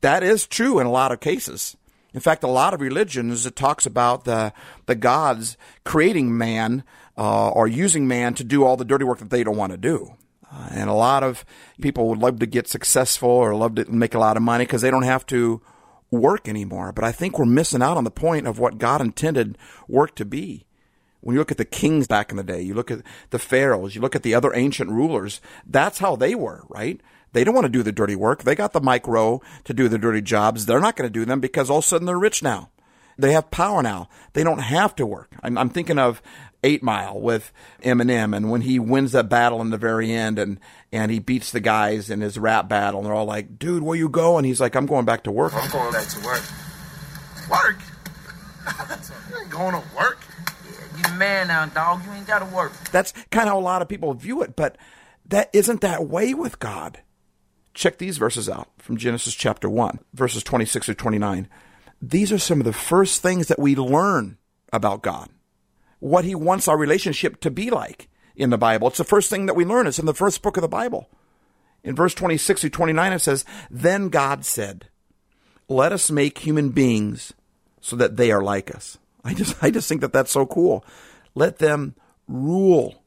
That 0.00 0.24
is 0.24 0.48
true 0.48 0.80
in 0.80 0.86
a 0.86 0.90
lot 0.90 1.12
of 1.12 1.20
cases. 1.20 1.76
In 2.12 2.20
fact, 2.20 2.42
a 2.42 2.48
lot 2.48 2.74
of 2.74 2.80
religions 2.80 3.46
it 3.46 3.54
talks 3.54 3.86
about 3.86 4.24
the 4.24 4.52
the 4.86 4.96
gods 4.96 5.56
creating 5.84 6.36
man 6.36 6.82
uh, 7.16 7.50
or 7.50 7.68
using 7.68 8.08
man 8.08 8.34
to 8.34 8.44
do 8.44 8.64
all 8.64 8.76
the 8.76 8.84
dirty 8.84 9.04
work 9.04 9.20
that 9.20 9.30
they 9.30 9.44
don't 9.44 9.56
want 9.56 9.70
to 9.70 9.78
do. 9.78 10.14
Uh, 10.52 10.68
and 10.70 10.90
a 10.90 10.94
lot 10.94 11.22
of 11.22 11.44
people 11.80 12.08
would 12.08 12.18
love 12.18 12.38
to 12.40 12.46
get 12.46 12.68
successful 12.68 13.30
or 13.30 13.54
love 13.54 13.74
to 13.76 13.90
make 13.90 14.14
a 14.14 14.18
lot 14.18 14.36
of 14.36 14.42
money 14.42 14.64
because 14.64 14.82
they 14.82 14.90
don't 14.90 15.02
have 15.02 15.24
to 15.26 15.62
work 16.10 16.46
anymore. 16.46 16.92
But 16.92 17.04
I 17.04 17.12
think 17.12 17.38
we're 17.38 17.46
missing 17.46 17.82
out 17.82 17.96
on 17.96 18.04
the 18.04 18.10
point 18.10 18.46
of 18.46 18.58
what 18.58 18.78
God 18.78 19.00
intended 19.00 19.56
work 19.88 20.14
to 20.16 20.24
be. 20.24 20.66
When 21.20 21.34
you 21.34 21.40
look 21.40 21.52
at 21.52 21.56
the 21.56 21.64
kings 21.64 22.06
back 22.06 22.30
in 22.30 22.36
the 22.36 22.42
day, 22.42 22.60
you 22.60 22.74
look 22.74 22.90
at 22.90 23.02
the 23.30 23.38
pharaohs, 23.38 23.94
you 23.94 24.00
look 24.00 24.16
at 24.16 24.24
the 24.24 24.34
other 24.34 24.52
ancient 24.54 24.90
rulers, 24.90 25.40
that's 25.64 26.00
how 26.00 26.16
they 26.16 26.34
were, 26.34 26.64
right? 26.68 27.00
They 27.32 27.44
don't 27.44 27.54
want 27.54 27.64
to 27.64 27.70
do 27.70 27.82
the 27.82 27.92
dirty 27.92 28.16
work. 28.16 28.42
They 28.42 28.54
got 28.54 28.72
the 28.72 28.80
Mike 28.80 29.06
Rowe 29.06 29.40
to 29.64 29.72
do 29.72 29.88
the 29.88 29.98
dirty 29.98 30.20
jobs. 30.20 30.66
They're 30.66 30.80
not 30.80 30.96
going 30.96 31.08
to 31.08 31.12
do 31.12 31.24
them 31.24 31.40
because 31.40 31.70
all 31.70 31.78
of 31.78 31.84
a 31.84 31.88
sudden 31.88 32.06
they're 32.06 32.18
rich 32.18 32.42
now. 32.42 32.70
They 33.16 33.32
have 33.32 33.50
power 33.50 33.82
now. 33.82 34.08
They 34.32 34.42
don't 34.42 34.58
have 34.58 34.94
to 34.96 35.06
work. 35.06 35.30
I'm, 35.42 35.56
I'm 35.56 35.70
thinking 35.70 35.98
of 35.98 36.20
Eight 36.64 36.82
Mile 36.82 37.20
with 37.20 37.52
Eminem, 37.82 38.36
and 38.36 38.50
when 38.50 38.60
he 38.62 38.78
wins 38.78 39.12
that 39.12 39.28
battle 39.28 39.60
in 39.60 39.70
the 39.70 39.78
very 39.78 40.12
end, 40.12 40.38
and 40.38 40.60
and 40.92 41.10
he 41.10 41.18
beats 41.18 41.50
the 41.52 41.60
guys 41.60 42.10
in 42.10 42.20
his 42.20 42.38
rap 42.38 42.68
battle, 42.68 43.00
and 43.00 43.06
they're 43.06 43.14
all 43.14 43.24
like, 43.26 43.58
"Dude, 43.58 43.82
where 43.82 43.96
you 43.96 44.08
going?" 44.08 44.44
He's 44.44 44.60
like, 44.60 44.74
"I'm 44.76 44.86
going 44.86 45.04
back 45.04 45.24
to 45.24 45.32
work." 45.32 45.52
I'm 45.54 45.70
going 45.70 45.92
back 45.92 46.08
to 46.08 46.20
work. 46.24 46.42
Work? 47.50 47.78
you 49.30 49.38
ain't 49.40 49.50
going 49.50 49.72
to 49.72 49.82
work. 49.96 50.18
Yeah, 50.64 51.10
You 51.12 51.18
man 51.18 51.48
now, 51.48 51.66
dog. 51.66 52.04
You 52.06 52.12
ain't 52.12 52.26
gotta 52.26 52.46
work. 52.54 52.72
That's 52.92 53.12
kind 53.30 53.48
of 53.48 53.54
how 53.54 53.58
a 53.58 53.60
lot 53.60 53.82
of 53.82 53.88
people 53.88 54.14
view 54.14 54.42
it, 54.42 54.54
but 54.54 54.76
that 55.26 55.50
isn't 55.52 55.80
that 55.80 56.06
way 56.06 56.34
with 56.34 56.58
God. 56.58 57.00
Check 57.74 57.98
these 57.98 58.18
verses 58.18 58.48
out 58.48 58.68
from 58.78 58.98
Genesis 58.98 59.34
chapter 59.34 59.68
1, 59.68 59.98
verses 60.12 60.42
26 60.42 60.86
to 60.86 60.94
29. 60.94 61.48
These 62.02 62.30
are 62.32 62.38
some 62.38 62.60
of 62.60 62.64
the 62.66 62.72
first 62.72 63.22
things 63.22 63.46
that 63.46 63.58
we 63.58 63.74
learn 63.74 64.36
about 64.72 65.02
God, 65.02 65.30
what 66.02 66.24
He 66.24 66.34
wants 66.34 66.66
our 66.66 66.76
relationship 66.76 67.40
to 67.40 67.50
be 67.50 67.70
like 67.70 68.08
in 68.34 68.50
the 68.50 68.58
Bible. 68.58 68.88
It's 68.88 68.98
the 68.98 69.04
first 69.04 69.30
thing 69.30 69.46
that 69.46 69.54
we 69.54 69.64
learn. 69.64 69.86
It's 69.86 70.00
in 70.00 70.06
the 70.06 70.12
first 70.12 70.42
book 70.42 70.56
of 70.56 70.62
the 70.62 70.68
Bible. 70.68 71.08
In 71.84 71.94
verse 71.94 72.12
26 72.12 72.62
to 72.62 72.70
29, 72.70 73.12
it 73.12 73.18
says, 73.20 73.44
Then 73.70 74.08
God 74.08 74.44
said, 74.44 74.88
let 75.68 75.92
us 75.92 76.10
make 76.10 76.38
human 76.38 76.70
beings 76.70 77.32
so 77.80 77.94
that 77.96 78.16
they 78.16 78.32
are 78.32 78.42
like 78.42 78.74
us. 78.74 78.98
I 79.24 79.32
just, 79.32 79.62
I 79.62 79.70
just 79.70 79.88
think 79.88 80.00
that 80.00 80.12
that's 80.12 80.32
so 80.32 80.44
cool. 80.44 80.84
Let 81.36 81.58
them 81.58 81.94
rule 82.26 83.04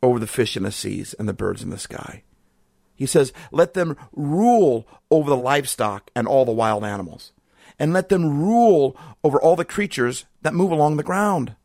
over 0.00 0.20
the 0.20 0.28
fish 0.28 0.56
in 0.56 0.62
the 0.62 0.70
seas 0.70 1.14
and 1.14 1.28
the 1.28 1.32
birds 1.32 1.62
in 1.62 1.70
the 1.70 1.78
sky. 1.78 2.22
He 2.94 3.06
says, 3.06 3.32
let 3.50 3.74
them 3.74 3.96
rule 4.12 4.86
over 5.10 5.28
the 5.28 5.36
livestock 5.36 6.10
and 6.14 6.28
all 6.28 6.44
the 6.44 6.52
wild 6.52 6.84
animals, 6.84 7.32
and 7.80 7.92
let 7.92 8.10
them 8.10 8.44
rule 8.44 8.96
over 9.24 9.40
all 9.40 9.56
the 9.56 9.64
creatures 9.64 10.24
that 10.42 10.54
move 10.54 10.70
along 10.70 10.96
the 10.96 11.02
ground. 11.02 11.56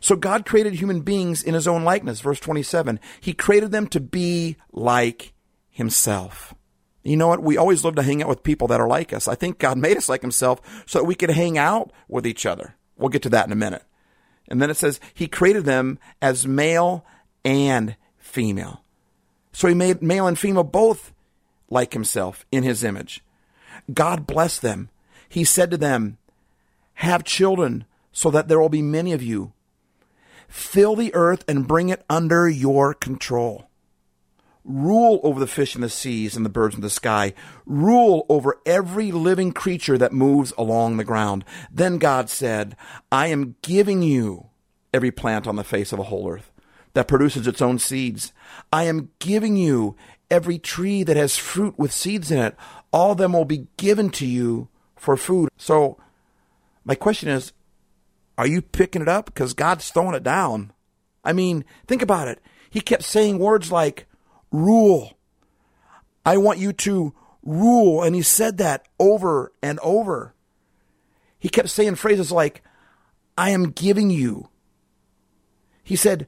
So 0.00 0.16
God 0.16 0.46
created 0.46 0.74
human 0.74 1.00
beings 1.00 1.42
in 1.42 1.54
his 1.54 1.66
own 1.68 1.84
likeness. 1.84 2.20
Verse 2.20 2.40
27. 2.40 3.00
He 3.20 3.32
created 3.32 3.72
them 3.72 3.86
to 3.88 4.00
be 4.00 4.56
like 4.72 5.32
himself. 5.70 6.54
You 7.02 7.16
know 7.16 7.28
what? 7.28 7.42
We 7.42 7.56
always 7.56 7.84
love 7.84 7.94
to 7.96 8.02
hang 8.02 8.22
out 8.22 8.28
with 8.28 8.42
people 8.42 8.68
that 8.68 8.80
are 8.80 8.88
like 8.88 9.12
us. 9.12 9.28
I 9.28 9.34
think 9.34 9.58
God 9.58 9.78
made 9.78 9.96
us 9.96 10.08
like 10.08 10.22
himself 10.22 10.60
so 10.86 10.98
that 10.98 11.04
we 11.04 11.14
could 11.14 11.30
hang 11.30 11.58
out 11.58 11.92
with 12.08 12.26
each 12.26 12.46
other. 12.46 12.74
We'll 12.96 13.10
get 13.10 13.22
to 13.22 13.30
that 13.30 13.46
in 13.46 13.52
a 13.52 13.56
minute. 13.56 13.84
And 14.48 14.62
then 14.62 14.70
it 14.70 14.76
says 14.76 15.00
he 15.12 15.26
created 15.26 15.64
them 15.64 15.98
as 16.22 16.46
male 16.46 17.04
and 17.44 17.96
female. 18.18 18.82
So 19.52 19.68
he 19.68 19.74
made 19.74 20.02
male 20.02 20.26
and 20.26 20.38
female 20.38 20.64
both 20.64 21.12
like 21.68 21.92
himself 21.92 22.44
in 22.52 22.62
his 22.62 22.84
image. 22.84 23.24
God 23.92 24.26
blessed 24.26 24.62
them. 24.62 24.90
He 25.28 25.44
said 25.44 25.70
to 25.70 25.76
them, 25.76 26.18
have 26.96 27.24
children 27.24 27.84
so 28.12 28.30
that 28.30 28.48
there 28.48 28.58
will 28.58 28.68
be 28.68 28.82
many 28.82 29.12
of 29.12 29.22
you. 29.22 29.52
Fill 30.48 30.96
the 30.96 31.14
earth 31.14 31.44
and 31.48 31.68
bring 31.68 31.88
it 31.88 32.04
under 32.08 32.48
your 32.48 32.94
control. 32.94 33.68
Rule 34.64 35.20
over 35.22 35.38
the 35.38 35.46
fish 35.46 35.76
in 35.76 35.80
the 35.80 35.88
seas 35.88 36.34
and 36.34 36.44
the 36.44 36.50
birds 36.50 36.74
in 36.74 36.80
the 36.80 36.90
sky. 36.90 37.34
Rule 37.66 38.26
over 38.28 38.60
every 38.66 39.12
living 39.12 39.52
creature 39.52 39.96
that 39.96 40.12
moves 40.12 40.52
along 40.58 40.96
the 40.96 41.04
ground. 41.04 41.44
Then 41.70 41.98
God 41.98 42.28
said, 42.28 42.76
I 43.12 43.28
am 43.28 43.54
giving 43.62 44.02
you 44.02 44.46
every 44.92 45.12
plant 45.12 45.46
on 45.46 45.54
the 45.54 45.62
face 45.62 45.92
of 45.92 45.98
the 45.98 46.04
whole 46.04 46.28
earth 46.28 46.50
that 46.94 47.06
produces 47.06 47.46
its 47.46 47.62
own 47.62 47.78
seeds. 47.78 48.32
I 48.72 48.84
am 48.84 49.10
giving 49.18 49.56
you 49.56 49.94
every 50.30 50.58
tree 50.58 51.02
that 51.04 51.16
has 51.16 51.36
fruit 51.36 51.78
with 51.78 51.92
seeds 51.92 52.30
in 52.30 52.38
it. 52.38 52.56
All 52.92 53.12
of 53.12 53.18
them 53.18 53.34
will 53.34 53.44
be 53.44 53.68
given 53.76 54.10
to 54.10 54.26
you 54.26 54.68
for 54.96 55.16
food. 55.16 55.50
So, 55.56 55.98
my 56.84 56.94
question 56.94 57.28
is, 57.28 57.52
are 58.38 58.46
you 58.46 58.62
picking 58.62 59.02
it 59.02 59.08
up? 59.08 59.26
Because 59.26 59.54
God's 59.54 59.90
throwing 59.90 60.14
it 60.14 60.22
down. 60.22 60.72
I 61.24 61.32
mean, 61.32 61.64
think 61.86 62.02
about 62.02 62.28
it. 62.28 62.40
He 62.70 62.80
kept 62.80 63.02
saying 63.02 63.38
words 63.38 63.72
like, 63.72 64.06
rule. 64.50 65.18
I 66.24 66.36
want 66.36 66.58
you 66.58 66.72
to 66.72 67.14
rule. 67.42 68.02
And 68.02 68.14
he 68.14 68.22
said 68.22 68.58
that 68.58 68.86
over 68.98 69.52
and 69.62 69.78
over. 69.80 70.34
He 71.38 71.48
kept 71.48 71.70
saying 71.70 71.94
phrases 71.96 72.32
like, 72.32 72.62
I 73.38 73.50
am 73.50 73.70
giving 73.70 74.10
you. 74.10 74.48
He 75.82 75.96
said, 75.96 76.26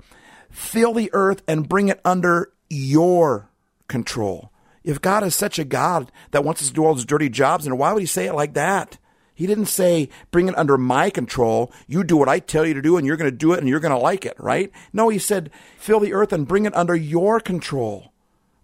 fill 0.50 0.94
the 0.94 1.10
earth 1.12 1.42
and 1.48 1.68
bring 1.68 1.88
it 1.88 2.00
under 2.04 2.52
your 2.70 3.50
control. 3.88 4.52
If 4.84 5.00
God 5.00 5.24
is 5.24 5.34
such 5.34 5.58
a 5.58 5.64
God 5.64 6.12
that 6.30 6.44
wants 6.44 6.62
us 6.62 6.68
to 6.68 6.74
do 6.74 6.84
all 6.84 6.94
those 6.94 7.04
dirty 7.04 7.28
jobs, 7.28 7.64
then 7.64 7.76
why 7.76 7.92
would 7.92 8.02
he 8.02 8.06
say 8.06 8.26
it 8.26 8.34
like 8.34 8.54
that? 8.54 8.98
He 9.38 9.46
didn't 9.46 9.66
say, 9.66 10.08
bring 10.32 10.48
it 10.48 10.58
under 10.58 10.76
my 10.76 11.10
control. 11.10 11.70
You 11.86 12.02
do 12.02 12.16
what 12.16 12.28
I 12.28 12.40
tell 12.40 12.66
you 12.66 12.74
to 12.74 12.82
do 12.82 12.96
and 12.96 13.06
you're 13.06 13.16
going 13.16 13.30
to 13.30 13.36
do 13.36 13.52
it 13.52 13.60
and 13.60 13.68
you're 13.68 13.78
going 13.78 13.94
to 13.94 13.96
like 13.96 14.26
it, 14.26 14.34
right? 14.36 14.72
No, 14.92 15.10
he 15.10 15.20
said, 15.20 15.52
fill 15.78 16.00
the 16.00 16.12
earth 16.12 16.32
and 16.32 16.48
bring 16.48 16.66
it 16.66 16.74
under 16.74 16.96
your 16.96 17.38
control. 17.38 18.12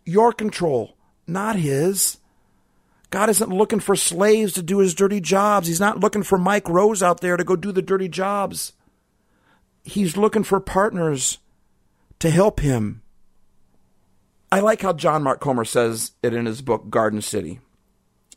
Your 0.05 0.33
control, 0.33 0.97
not 1.29 1.55
his. 1.55 2.17
God 3.11 3.31
isn't 3.31 3.51
looking 3.51 3.79
for 3.79 3.95
slaves 3.95 4.53
to 4.55 4.65
do 4.65 4.79
his 4.79 4.97
dirty 4.97 5.21
jobs. 5.21 5.69
He's 5.69 5.79
not 5.79 6.01
looking 6.01 6.25
for 6.25 6.39
Mike 6.39 6.69
Rowes 6.69 7.05
out 7.05 7.21
there 7.21 7.37
to 7.37 7.45
go 7.45 7.55
do 7.55 7.71
the 7.71 7.81
dirty 7.81 8.09
jobs. 8.09 8.73
He's 9.85 10.17
looking 10.17 10.43
for 10.43 10.59
partners 10.59 11.39
to 12.19 12.31
help 12.31 12.59
him. 12.59 13.03
I 14.51 14.59
like 14.59 14.83
how 14.83 14.93
John 14.93 15.23
Mark 15.23 15.39
Comer 15.39 15.65
says 15.65 16.11
it 16.21 16.35
in 16.35 16.47
his 16.47 16.63
book, 16.63 16.91
Garden 16.91 17.23
City. 17.23 17.61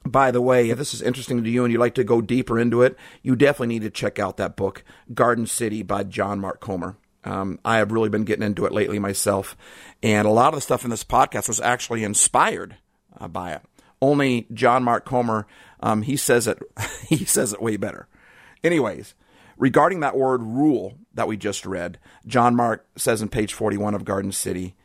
By 0.08 0.32
the 0.32 0.42
way, 0.42 0.70
if 0.70 0.78
this 0.78 0.94
is 0.94 1.02
interesting 1.02 1.44
to 1.44 1.50
you 1.50 1.64
and 1.64 1.72
you'd 1.72 1.80
like 1.80 1.96
to 1.96 2.04
go 2.04 2.22
deeper 2.22 2.60
into 2.60 2.82
it, 2.82 2.96
you 3.22 3.36
definitely 3.36 3.76
need 3.76 3.82
to 3.82 3.90
check 3.90 4.20
out 4.20 4.38
that 4.38 4.56
book, 4.56 4.84
Garden 5.14 5.46
City 5.46 5.84
by 5.84 6.04
John 6.04 6.40
Mark 6.40 6.60
Comer. 6.60 6.96
Um, 7.24 7.60
I 7.66 7.78
have 7.78 7.92
really 7.92 8.10
been 8.10 8.24
getting 8.24 8.46
into 8.46 8.66
it 8.66 8.72
lately 8.72 9.00
myself, 9.00 9.58
and 10.02 10.28
a 10.28 10.32
lot 10.32 10.50
of 10.50 10.56
the 10.56 10.62
stuff 10.62 10.86
in 10.86 10.90
this 10.90 11.04
podcast 11.04 11.48
was 11.48 11.60
actually 11.60 12.04
inspired 12.04 12.78
uh, 13.20 13.28
by 13.28 13.54
it. 13.54 13.62
Only 14.02 14.48
John 14.54 14.84
Mark 14.84 15.04
Comer, 15.04 15.46
um, 15.82 16.04
he 16.04 16.16
says 16.16 16.48
it, 16.48 16.60
he 17.08 17.26
says 17.26 17.52
it 17.52 17.62
way 17.62 17.76
better. 17.76 18.08
Anyways, 18.64 19.14
regarding 19.58 20.00
that 20.00 20.16
word 20.16 20.42
rule 20.42 20.98
that 21.16 21.28
we 21.28 21.36
just 21.36 21.66
read, 21.66 22.00
John 22.26 22.56
Mark 22.56 22.88
says 22.96 23.22
in 23.22 23.28
page 23.28 23.54
41 23.54 23.94
of 23.94 24.06
Garden 24.06 24.32
City, 24.32 24.76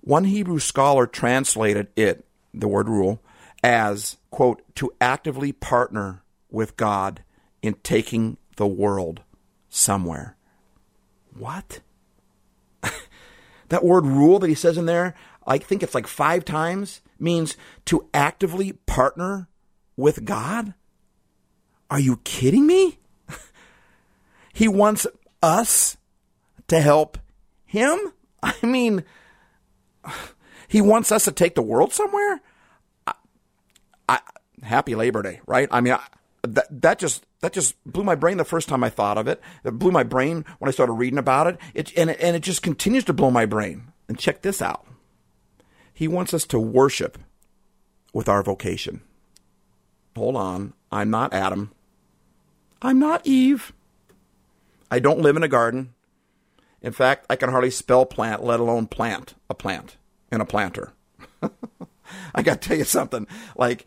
one 0.00 0.24
Hebrew 0.24 0.60
scholar 0.60 1.06
translated 1.06 1.88
it, 1.96 2.24
the 2.54 2.68
word 2.68 2.88
rule, 2.88 3.20
as, 3.62 4.16
quote, 4.30 4.62
to 4.76 4.92
actively 5.00 5.52
partner 5.52 6.22
with 6.50 6.76
God 6.76 7.22
in 7.62 7.74
taking 7.82 8.36
the 8.56 8.66
world 8.66 9.22
somewhere. 9.68 10.36
What? 11.36 11.80
that 13.68 13.84
word 13.84 14.06
rule 14.06 14.38
that 14.38 14.48
he 14.48 14.54
says 14.54 14.78
in 14.78 14.86
there, 14.86 15.14
I 15.46 15.58
think 15.58 15.82
it's 15.82 15.94
like 15.94 16.06
five 16.06 16.44
times, 16.44 17.00
means 17.18 17.56
to 17.86 18.08
actively 18.14 18.72
partner 18.72 19.48
with 19.96 20.24
God? 20.24 20.74
Are 21.90 22.00
you 22.00 22.18
kidding 22.18 22.66
me? 22.66 22.98
he 24.52 24.68
wants 24.68 25.06
us 25.42 25.96
to 26.68 26.80
help 26.80 27.18
him? 27.64 27.98
I 28.42 28.54
mean, 28.62 29.04
he 30.68 30.80
wants 30.80 31.10
us 31.12 31.24
to 31.24 31.32
take 31.32 31.54
the 31.54 31.62
world 31.62 31.92
somewhere? 31.92 32.40
Happy 34.62 34.94
Labor 34.94 35.22
Day, 35.22 35.40
right? 35.46 35.68
I 35.70 35.80
mean, 35.80 35.94
I, 35.94 36.00
that, 36.42 36.82
that 36.82 36.98
just 36.98 37.24
that 37.40 37.52
just 37.52 37.74
blew 37.84 38.04
my 38.04 38.14
brain 38.14 38.36
the 38.36 38.44
first 38.44 38.68
time 38.68 38.82
I 38.82 38.90
thought 38.90 39.18
of 39.18 39.28
it. 39.28 39.40
It 39.64 39.78
blew 39.78 39.90
my 39.90 40.02
brain 40.02 40.44
when 40.58 40.68
I 40.68 40.72
started 40.72 40.92
reading 40.92 41.18
about 41.18 41.46
it. 41.46 41.58
It 41.74 41.96
and 41.96 42.10
it, 42.10 42.18
and 42.20 42.36
it 42.36 42.42
just 42.42 42.62
continues 42.62 43.04
to 43.04 43.12
blow 43.12 43.30
my 43.30 43.46
brain. 43.46 43.92
And 44.08 44.18
check 44.18 44.40
this 44.40 44.62
out. 44.62 44.86
He 45.92 46.08
wants 46.08 46.32
us 46.32 46.46
to 46.46 46.58
worship 46.58 47.18
with 48.14 48.28
our 48.28 48.42
vocation. 48.42 49.02
Hold 50.16 50.36
on. 50.36 50.72
I'm 50.90 51.10
not 51.10 51.34
Adam. 51.34 51.72
I'm 52.80 52.98
not 52.98 53.26
Eve. 53.26 53.72
I 54.90 54.98
don't 54.98 55.20
live 55.20 55.36
in 55.36 55.42
a 55.42 55.48
garden. 55.48 55.94
In 56.80 56.92
fact, 56.92 57.26
I 57.28 57.36
can 57.36 57.50
hardly 57.50 57.70
spell 57.70 58.06
plant, 58.06 58.44
let 58.44 58.60
alone 58.60 58.86
plant 58.86 59.34
a 59.50 59.54
plant 59.54 59.96
in 60.30 60.40
a 60.40 60.46
planter. 60.46 60.92
I 62.34 62.42
got 62.42 62.62
to 62.62 62.68
tell 62.68 62.78
you 62.78 62.84
something. 62.84 63.26
Like, 63.56 63.84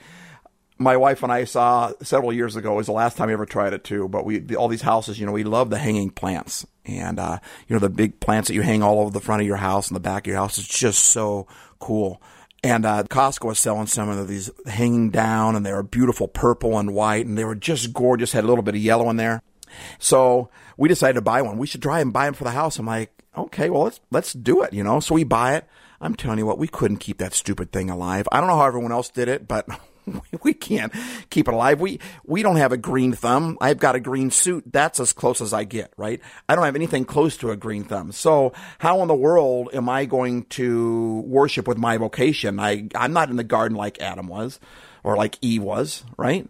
my 0.81 0.97
wife 0.97 1.23
and 1.23 1.31
I 1.31 1.45
saw 1.45 1.91
several 2.01 2.33
years 2.33 2.55
ago 2.55 2.73
was 2.73 2.87
the 2.87 2.91
last 2.91 3.17
time 3.17 3.27
we 3.27 3.33
ever 3.33 3.45
tried 3.45 3.73
it 3.73 3.83
too. 3.83 4.07
But 4.07 4.25
we 4.25 4.55
all 4.55 4.67
these 4.67 4.81
houses, 4.81 5.19
you 5.19 5.25
know, 5.25 5.31
we 5.31 5.43
love 5.43 5.69
the 5.69 5.77
hanging 5.77 6.09
plants, 6.09 6.65
and 6.85 7.19
uh, 7.19 7.39
you 7.67 7.75
know 7.75 7.79
the 7.79 7.89
big 7.89 8.19
plants 8.19 8.47
that 8.47 8.55
you 8.55 8.61
hang 8.61 8.83
all 8.83 8.99
over 8.99 9.11
the 9.11 9.21
front 9.21 9.41
of 9.41 9.47
your 9.47 9.57
house 9.57 9.87
and 9.87 9.95
the 9.95 10.01
back 10.01 10.23
of 10.23 10.27
your 10.27 10.37
house. 10.37 10.57
It's 10.57 10.67
just 10.67 11.03
so 11.03 11.47
cool. 11.79 12.21
And 12.63 12.85
uh, 12.85 13.03
Costco 13.03 13.47
was 13.47 13.59
selling 13.59 13.87
some 13.87 14.09
of 14.09 14.27
these 14.27 14.51
hanging 14.65 15.09
down, 15.09 15.55
and 15.55 15.65
they 15.65 15.73
were 15.73 15.83
beautiful 15.83 16.27
purple 16.27 16.77
and 16.77 16.93
white, 16.93 17.25
and 17.25 17.37
they 17.37 17.45
were 17.45 17.55
just 17.55 17.93
gorgeous. 17.93 18.31
Had 18.31 18.43
a 18.43 18.47
little 18.47 18.63
bit 18.63 18.75
of 18.75 18.81
yellow 18.81 19.09
in 19.09 19.17
there. 19.17 19.41
So 19.99 20.49
we 20.77 20.89
decided 20.89 21.13
to 21.13 21.21
buy 21.21 21.41
one. 21.41 21.57
We 21.57 21.67
should 21.67 21.81
try 21.81 21.99
and 21.99 22.13
buy 22.13 22.25
them 22.25 22.33
for 22.33 22.43
the 22.43 22.51
house. 22.51 22.77
I'm 22.77 22.85
like, 22.85 23.11
okay, 23.37 23.69
well 23.69 23.83
let's 23.83 23.99
let's 24.11 24.33
do 24.33 24.61
it. 24.63 24.73
You 24.73 24.83
know, 24.83 24.99
so 24.99 25.15
we 25.15 25.23
buy 25.23 25.55
it. 25.55 25.67
I'm 25.99 26.15
telling 26.15 26.39
you 26.39 26.47
what, 26.47 26.57
we 26.57 26.67
couldn't 26.67 26.97
keep 26.97 27.19
that 27.19 27.33
stupid 27.33 27.71
thing 27.71 27.89
alive. 27.89 28.27
I 28.31 28.39
don't 28.39 28.49
know 28.49 28.57
how 28.57 28.65
everyone 28.65 28.91
else 28.91 29.09
did 29.09 29.27
it, 29.27 29.47
but 29.47 29.67
we 30.43 30.53
can't 30.53 30.93
keep 31.29 31.47
it 31.47 31.53
alive. 31.53 31.79
We 31.79 31.99
we 32.25 32.43
don't 32.43 32.55
have 32.57 32.71
a 32.71 32.77
green 32.77 33.13
thumb. 33.13 33.57
I've 33.61 33.79
got 33.79 33.95
a 33.95 33.99
green 33.99 34.31
suit. 34.31 34.65
That's 34.71 34.99
as 34.99 35.13
close 35.13 35.41
as 35.41 35.53
I 35.53 35.63
get, 35.63 35.93
right? 35.97 36.21
I 36.47 36.55
don't 36.55 36.65
have 36.65 36.75
anything 36.75 37.05
close 37.05 37.37
to 37.37 37.51
a 37.51 37.57
green 37.57 37.83
thumb. 37.83 38.11
So 38.11 38.53
how 38.79 39.01
in 39.01 39.07
the 39.07 39.15
world 39.15 39.69
am 39.73 39.89
I 39.89 40.05
going 40.05 40.43
to 40.45 41.21
worship 41.25 41.67
with 41.67 41.77
my 41.77 41.97
vocation? 41.97 42.59
I 42.59 42.87
I'm 42.95 43.13
not 43.13 43.29
in 43.29 43.35
the 43.35 43.43
garden 43.43 43.77
like 43.77 44.01
Adam 44.01 44.27
was, 44.27 44.59
or 45.03 45.15
like 45.15 45.37
Eve 45.41 45.63
was, 45.63 46.03
right? 46.17 46.49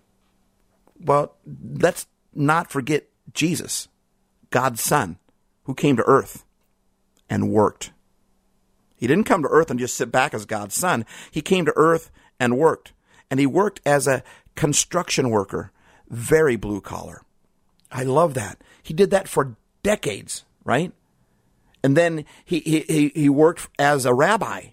Well, 0.99 1.35
let's 1.73 2.07
not 2.33 2.71
forget 2.71 3.07
Jesus, 3.33 3.87
God's 4.49 4.81
Son, 4.81 5.17
who 5.63 5.73
came 5.73 5.97
to 5.97 6.03
earth 6.03 6.45
and 7.29 7.51
worked. 7.51 7.91
He 8.95 9.07
didn't 9.07 9.23
come 9.23 9.41
to 9.41 9.49
earth 9.49 9.71
and 9.71 9.79
just 9.79 9.95
sit 9.95 10.11
back 10.11 10.33
as 10.33 10.45
God's 10.45 10.75
Son. 10.75 11.05
He 11.31 11.41
came 11.41 11.65
to 11.65 11.73
earth 11.75 12.11
and 12.39 12.57
worked 12.57 12.93
and 13.31 13.39
he 13.39 13.47
worked 13.47 13.79
as 13.85 14.05
a 14.07 14.23
construction 14.55 15.29
worker, 15.29 15.71
very 16.09 16.57
blue 16.57 16.81
collar. 16.81 17.23
I 17.89 18.03
love 18.03 18.33
that. 18.35 18.61
He 18.83 18.93
did 18.93 19.09
that 19.11 19.29
for 19.29 19.55
decades, 19.81 20.43
right? 20.65 20.91
And 21.83 21.97
then 21.97 22.25
he, 22.45 22.59
he, 22.59 23.11
he 23.15 23.29
worked 23.29 23.69
as 23.79 24.05
a 24.05 24.13
rabbi, 24.13 24.67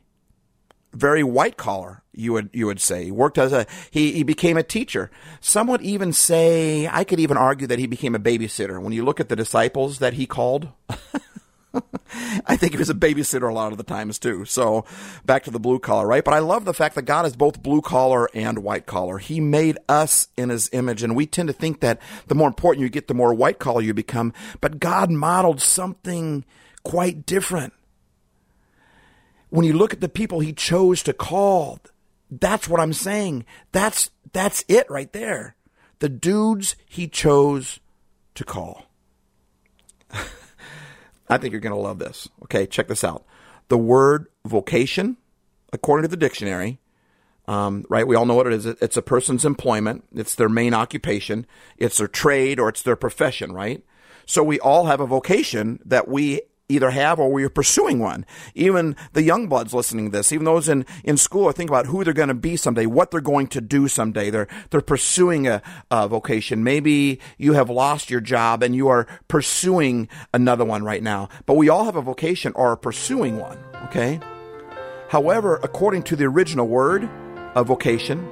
very 0.92 1.22
white 1.22 1.56
collar. 1.56 2.02
You 2.12 2.32
would 2.32 2.50
you 2.52 2.66
would 2.66 2.80
say 2.80 3.04
he 3.04 3.10
worked 3.12 3.38
as 3.38 3.52
a 3.52 3.64
he 3.92 4.10
he 4.10 4.24
became 4.24 4.56
a 4.56 4.64
teacher. 4.64 5.08
Some 5.40 5.68
would 5.68 5.82
even 5.82 6.12
say 6.12 6.88
I 6.88 7.04
could 7.04 7.20
even 7.20 7.36
argue 7.36 7.68
that 7.68 7.78
he 7.78 7.86
became 7.86 8.16
a 8.16 8.18
babysitter. 8.18 8.82
When 8.82 8.92
you 8.92 9.04
look 9.04 9.20
at 9.20 9.28
the 9.28 9.36
disciples 9.36 10.00
that 10.00 10.14
he 10.14 10.26
called, 10.26 10.68
I 12.46 12.56
think 12.56 12.72
he 12.72 12.78
was 12.78 12.90
a 12.90 12.94
babysitter 12.94 13.48
a 13.48 13.52
lot 13.52 13.72
of 13.72 13.78
the 13.78 13.84
times 13.84 14.18
too. 14.18 14.44
So 14.44 14.84
back 15.24 15.44
to 15.44 15.50
the 15.50 15.60
blue 15.60 15.78
collar, 15.78 16.06
right? 16.06 16.24
But 16.24 16.34
I 16.34 16.38
love 16.38 16.64
the 16.64 16.74
fact 16.74 16.94
that 16.94 17.02
God 17.02 17.26
is 17.26 17.36
both 17.36 17.62
blue 17.62 17.80
collar 17.80 18.28
and 18.34 18.60
white 18.60 18.86
collar. 18.86 19.18
He 19.18 19.40
made 19.40 19.78
us 19.88 20.28
in 20.36 20.48
his 20.48 20.70
image. 20.72 21.02
And 21.02 21.14
we 21.14 21.26
tend 21.26 21.48
to 21.48 21.52
think 21.52 21.80
that 21.80 22.00
the 22.26 22.34
more 22.34 22.48
important 22.48 22.82
you 22.82 22.88
get, 22.88 23.08
the 23.08 23.14
more 23.14 23.34
white 23.34 23.58
collar 23.58 23.82
you 23.82 23.94
become. 23.94 24.32
But 24.60 24.80
God 24.80 25.10
modeled 25.10 25.60
something 25.60 26.44
quite 26.82 27.26
different. 27.26 27.72
When 29.50 29.64
you 29.64 29.72
look 29.72 29.92
at 29.92 30.00
the 30.00 30.08
people 30.08 30.40
he 30.40 30.52
chose 30.52 31.02
to 31.04 31.12
call, 31.12 31.80
that's 32.30 32.68
what 32.68 32.80
I'm 32.80 32.92
saying. 32.92 33.46
That's, 33.72 34.10
that's 34.32 34.64
it 34.68 34.86
right 34.90 35.12
there. 35.12 35.56
The 36.00 36.08
dudes 36.08 36.76
he 36.86 37.08
chose 37.08 37.80
to 38.34 38.44
call. 38.44 38.84
I 41.28 41.38
think 41.38 41.52
you're 41.52 41.60
going 41.60 41.74
to 41.74 41.80
love 41.80 41.98
this. 41.98 42.28
Okay, 42.44 42.66
check 42.66 42.88
this 42.88 43.04
out. 43.04 43.24
The 43.68 43.78
word 43.78 44.28
vocation, 44.44 45.16
according 45.72 46.02
to 46.02 46.08
the 46.08 46.16
dictionary, 46.16 46.80
um, 47.46 47.84
right? 47.88 48.06
We 48.06 48.14
all 48.14 48.26
know 48.26 48.34
what 48.34 48.46
it 48.46 48.52
is. 48.52 48.66
It's 48.66 48.96
a 48.96 49.02
person's 49.02 49.44
employment. 49.44 50.04
It's 50.14 50.34
their 50.34 50.50
main 50.50 50.74
occupation. 50.74 51.46
It's 51.78 51.98
their 51.98 52.08
trade 52.08 52.60
or 52.60 52.68
it's 52.68 52.82
their 52.82 52.96
profession, 52.96 53.52
right? 53.52 53.82
So 54.26 54.42
we 54.42 54.60
all 54.60 54.86
have 54.86 55.00
a 55.00 55.06
vocation 55.06 55.80
that 55.86 56.08
we 56.08 56.42
either 56.68 56.90
have 56.90 57.18
or 57.18 57.32
we 57.32 57.44
are 57.44 57.48
pursuing 57.48 57.98
one. 57.98 58.26
Even 58.54 58.94
the 59.14 59.22
young 59.22 59.48
bloods 59.48 59.72
listening 59.72 60.10
to 60.10 60.16
this, 60.16 60.32
even 60.32 60.44
those 60.44 60.68
in, 60.68 60.84
in 61.02 61.16
school 61.16 61.46
are 61.48 61.52
thinking 61.52 61.74
about 61.74 61.86
who 61.86 62.04
they're 62.04 62.12
going 62.12 62.28
to 62.28 62.34
be 62.34 62.56
someday, 62.56 62.86
what 62.86 63.10
they're 63.10 63.20
going 63.20 63.46
to 63.48 63.60
do 63.60 63.88
someday. 63.88 64.30
They're, 64.30 64.48
they're 64.70 64.80
pursuing 64.80 65.46
a, 65.46 65.62
a 65.90 66.08
vocation. 66.08 66.62
Maybe 66.62 67.20
you 67.38 67.54
have 67.54 67.70
lost 67.70 68.10
your 68.10 68.20
job 68.20 68.62
and 68.62 68.74
you 68.74 68.88
are 68.88 69.06
pursuing 69.28 70.08
another 70.34 70.64
one 70.64 70.84
right 70.84 71.02
now. 71.02 71.28
But 71.46 71.54
we 71.54 71.68
all 71.68 71.84
have 71.84 71.96
a 71.96 72.02
vocation 72.02 72.52
or 72.54 72.72
are 72.72 72.76
pursuing 72.76 73.38
one, 73.38 73.58
okay? 73.84 74.20
However, 75.08 75.58
according 75.62 76.02
to 76.04 76.16
the 76.16 76.26
original 76.26 76.68
word 76.68 77.08
of 77.54 77.66
vocation, 77.66 78.28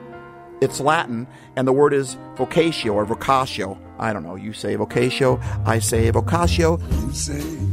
it's 0.60 0.80
Latin, 0.80 1.26
and 1.54 1.66
the 1.66 1.72
word 1.72 1.92
is 1.92 2.16
vocatio 2.34 2.94
or 2.94 3.06
vocatio. 3.06 3.78
I 3.98 4.12
don't 4.12 4.22
know. 4.22 4.36
You 4.36 4.52
say 4.52 4.76
vocatio, 4.76 5.42
I 5.66 5.78
say 5.78 6.10
vocatio. 6.10 6.80
You 7.06 7.12
say 7.12 7.65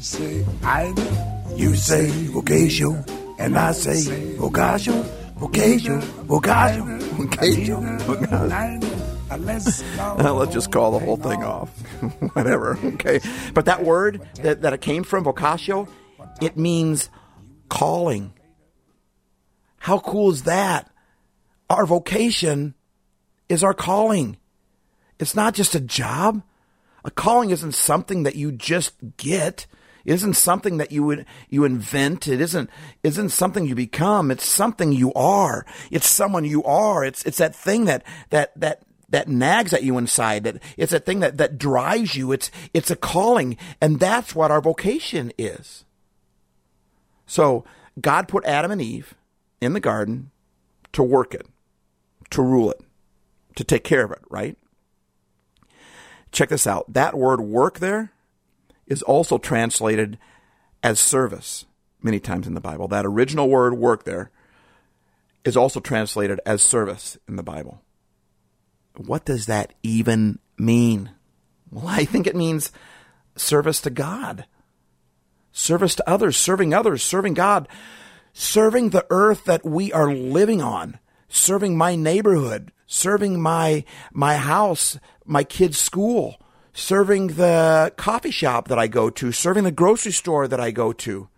Say 0.00 0.44
either. 0.64 1.32
You 1.56 1.74
say 1.76 2.08
vocatio, 2.08 3.06
and 3.38 3.56
I 3.58 3.72
say 3.72 4.36
vocatio, 4.36 5.04
vocatio, 5.36 6.00
vocatio, 6.26 6.98
vocatio, 7.10 9.02
let's 10.34 10.52
just 10.52 10.72
call 10.72 10.92
the 10.92 10.98
whole 10.98 11.16
thing 11.16 11.42
off. 11.44 11.68
Whatever. 12.34 12.78
Okay. 12.82 13.20
But 13.54 13.66
that 13.66 13.84
word 13.84 14.26
that, 14.36 14.62
that 14.62 14.72
it 14.72 14.80
came 14.80 15.04
from, 15.04 15.24
vocatio, 15.24 15.88
it 16.40 16.56
means 16.56 17.10
calling. 17.68 18.32
How 19.78 19.98
cool 19.98 20.30
is 20.30 20.44
that? 20.44 20.90
Our 21.68 21.86
vocation 21.86 22.74
is 23.48 23.62
our 23.62 23.74
calling. 23.74 24.38
It's 25.18 25.34
not 25.34 25.54
just 25.54 25.74
a 25.74 25.80
job. 25.80 26.42
A 27.04 27.10
calling 27.10 27.50
isn't 27.50 27.74
something 27.74 28.22
that 28.22 28.36
you 28.36 28.52
just 28.52 28.94
get. 29.16 29.66
It 30.04 30.14
isn't 30.14 30.34
something 30.34 30.78
that 30.78 30.92
you 30.92 31.02
would 31.04 31.26
you 31.48 31.64
invent. 31.64 32.28
It 32.28 32.40
isn't 32.40 32.70
isn't 33.02 33.30
something 33.30 33.66
you 33.66 33.74
become. 33.74 34.30
It's 34.30 34.46
something 34.46 34.92
you 34.92 35.12
are. 35.14 35.64
It's 35.90 36.08
someone 36.08 36.44
you 36.44 36.64
are. 36.64 37.04
It's 37.04 37.22
it's 37.24 37.38
that 37.38 37.54
thing 37.54 37.84
that 37.86 38.04
that 38.30 38.58
that 38.58 38.82
that 39.08 39.28
nags 39.28 39.72
at 39.72 39.82
you 39.82 39.98
inside. 39.98 40.44
That 40.44 40.62
it's 40.76 40.92
a 40.92 40.98
thing 40.98 41.20
that 41.20 41.38
that 41.38 41.58
drives 41.58 42.16
you. 42.16 42.32
It's 42.32 42.50
it's 42.74 42.90
a 42.90 42.96
calling, 42.96 43.56
and 43.80 44.00
that's 44.00 44.34
what 44.34 44.50
our 44.50 44.60
vocation 44.60 45.32
is. 45.38 45.84
So 47.26 47.64
God 48.00 48.28
put 48.28 48.44
Adam 48.44 48.70
and 48.70 48.82
Eve 48.82 49.14
in 49.60 49.72
the 49.72 49.80
garden 49.80 50.30
to 50.92 51.02
work 51.02 51.34
it, 51.34 51.46
to 52.30 52.42
rule 52.42 52.70
it, 52.70 52.80
to 53.56 53.64
take 53.64 53.84
care 53.84 54.04
of 54.04 54.10
it, 54.10 54.22
right? 54.28 54.56
Check 56.32 56.48
this 56.48 56.66
out. 56.66 56.92
That 56.92 57.16
word 57.16 57.40
work 57.40 57.78
there 57.78 58.12
is 58.92 59.02
also 59.02 59.38
translated 59.38 60.18
as 60.82 61.00
service 61.00 61.64
many 62.02 62.20
times 62.20 62.46
in 62.46 62.52
the 62.52 62.60
Bible. 62.60 62.88
That 62.88 63.06
original 63.06 63.48
word 63.48 63.78
work 63.78 64.04
there 64.04 64.30
is 65.46 65.56
also 65.56 65.80
translated 65.80 66.38
as 66.44 66.62
service 66.62 67.16
in 67.26 67.36
the 67.36 67.42
Bible. 67.42 67.80
What 68.98 69.24
does 69.24 69.46
that 69.46 69.72
even 69.82 70.40
mean? 70.58 71.10
Well, 71.70 71.88
I 71.88 72.04
think 72.04 72.26
it 72.26 72.36
means 72.36 72.70
service 73.34 73.80
to 73.80 73.90
God, 73.90 74.44
service 75.52 75.94
to 75.94 76.08
others, 76.08 76.36
serving 76.36 76.74
others, 76.74 77.02
serving 77.02 77.32
God, 77.32 77.66
serving 78.34 78.90
the 78.90 79.06
earth 79.08 79.46
that 79.46 79.64
we 79.64 79.90
are 79.90 80.12
living 80.12 80.60
on, 80.60 80.98
serving 81.30 81.78
my 81.78 81.96
neighborhood, 81.96 82.72
serving 82.86 83.40
my 83.40 83.84
my 84.12 84.36
house, 84.36 84.98
my 85.24 85.44
kids' 85.44 85.78
school, 85.78 86.36
serving 86.72 87.28
the 87.28 87.92
coffee 87.96 88.30
shop 88.30 88.68
that 88.68 88.78
I 88.78 88.86
go 88.86 89.10
to, 89.10 89.32
serving 89.32 89.64
the 89.64 89.72
grocery 89.72 90.12
store 90.12 90.48
that 90.48 90.60
I 90.60 90.70
go 90.70 90.92
to. 90.92 91.28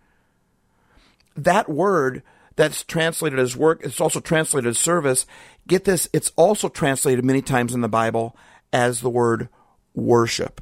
That 1.35 1.69
word 1.69 2.23
that's 2.55 2.83
translated 2.83 3.39
as 3.39 3.57
work, 3.57 3.81
it's 3.83 3.99
also 3.99 4.19
translated 4.19 4.69
as 4.69 4.77
service. 4.77 5.25
Get 5.67 5.83
this, 5.83 6.07
it's 6.13 6.31
also 6.35 6.69
translated 6.69 7.25
many 7.25 7.41
times 7.41 7.73
in 7.73 7.81
the 7.81 7.89
Bible 7.89 8.35
as 8.71 9.01
the 9.01 9.09
word 9.09 9.49
worship. 9.93 10.61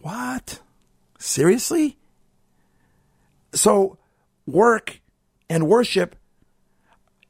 What? 0.00 0.60
Seriously? 1.18 1.96
So, 3.52 3.98
work 4.46 5.00
and 5.48 5.68
worship 5.68 6.16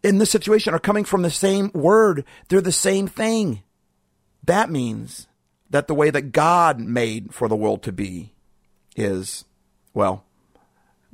in 0.02 0.18
this 0.18 0.30
situation 0.30 0.74
are 0.74 0.80
coming 0.80 1.04
from 1.04 1.22
the 1.22 1.30
same 1.30 1.70
word. 1.72 2.24
They're 2.48 2.60
the 2.60 2.72
same 2.72 3.06
thing. 3.06 3.62
That 4.42 4.70
means 4.70 5.28
that 5.74 5.88
the 5.88 5.94
way 5.94 6.08
that 6.08 6.30
God 6.30 6.78
made 6.78 7.34
for 7.34 7.48
the 7.48 7.56
world 7.56 7.82
to 7.82 7.90
be 7.90 8.32
is, 8.94 9.44
well, 9.92 10.24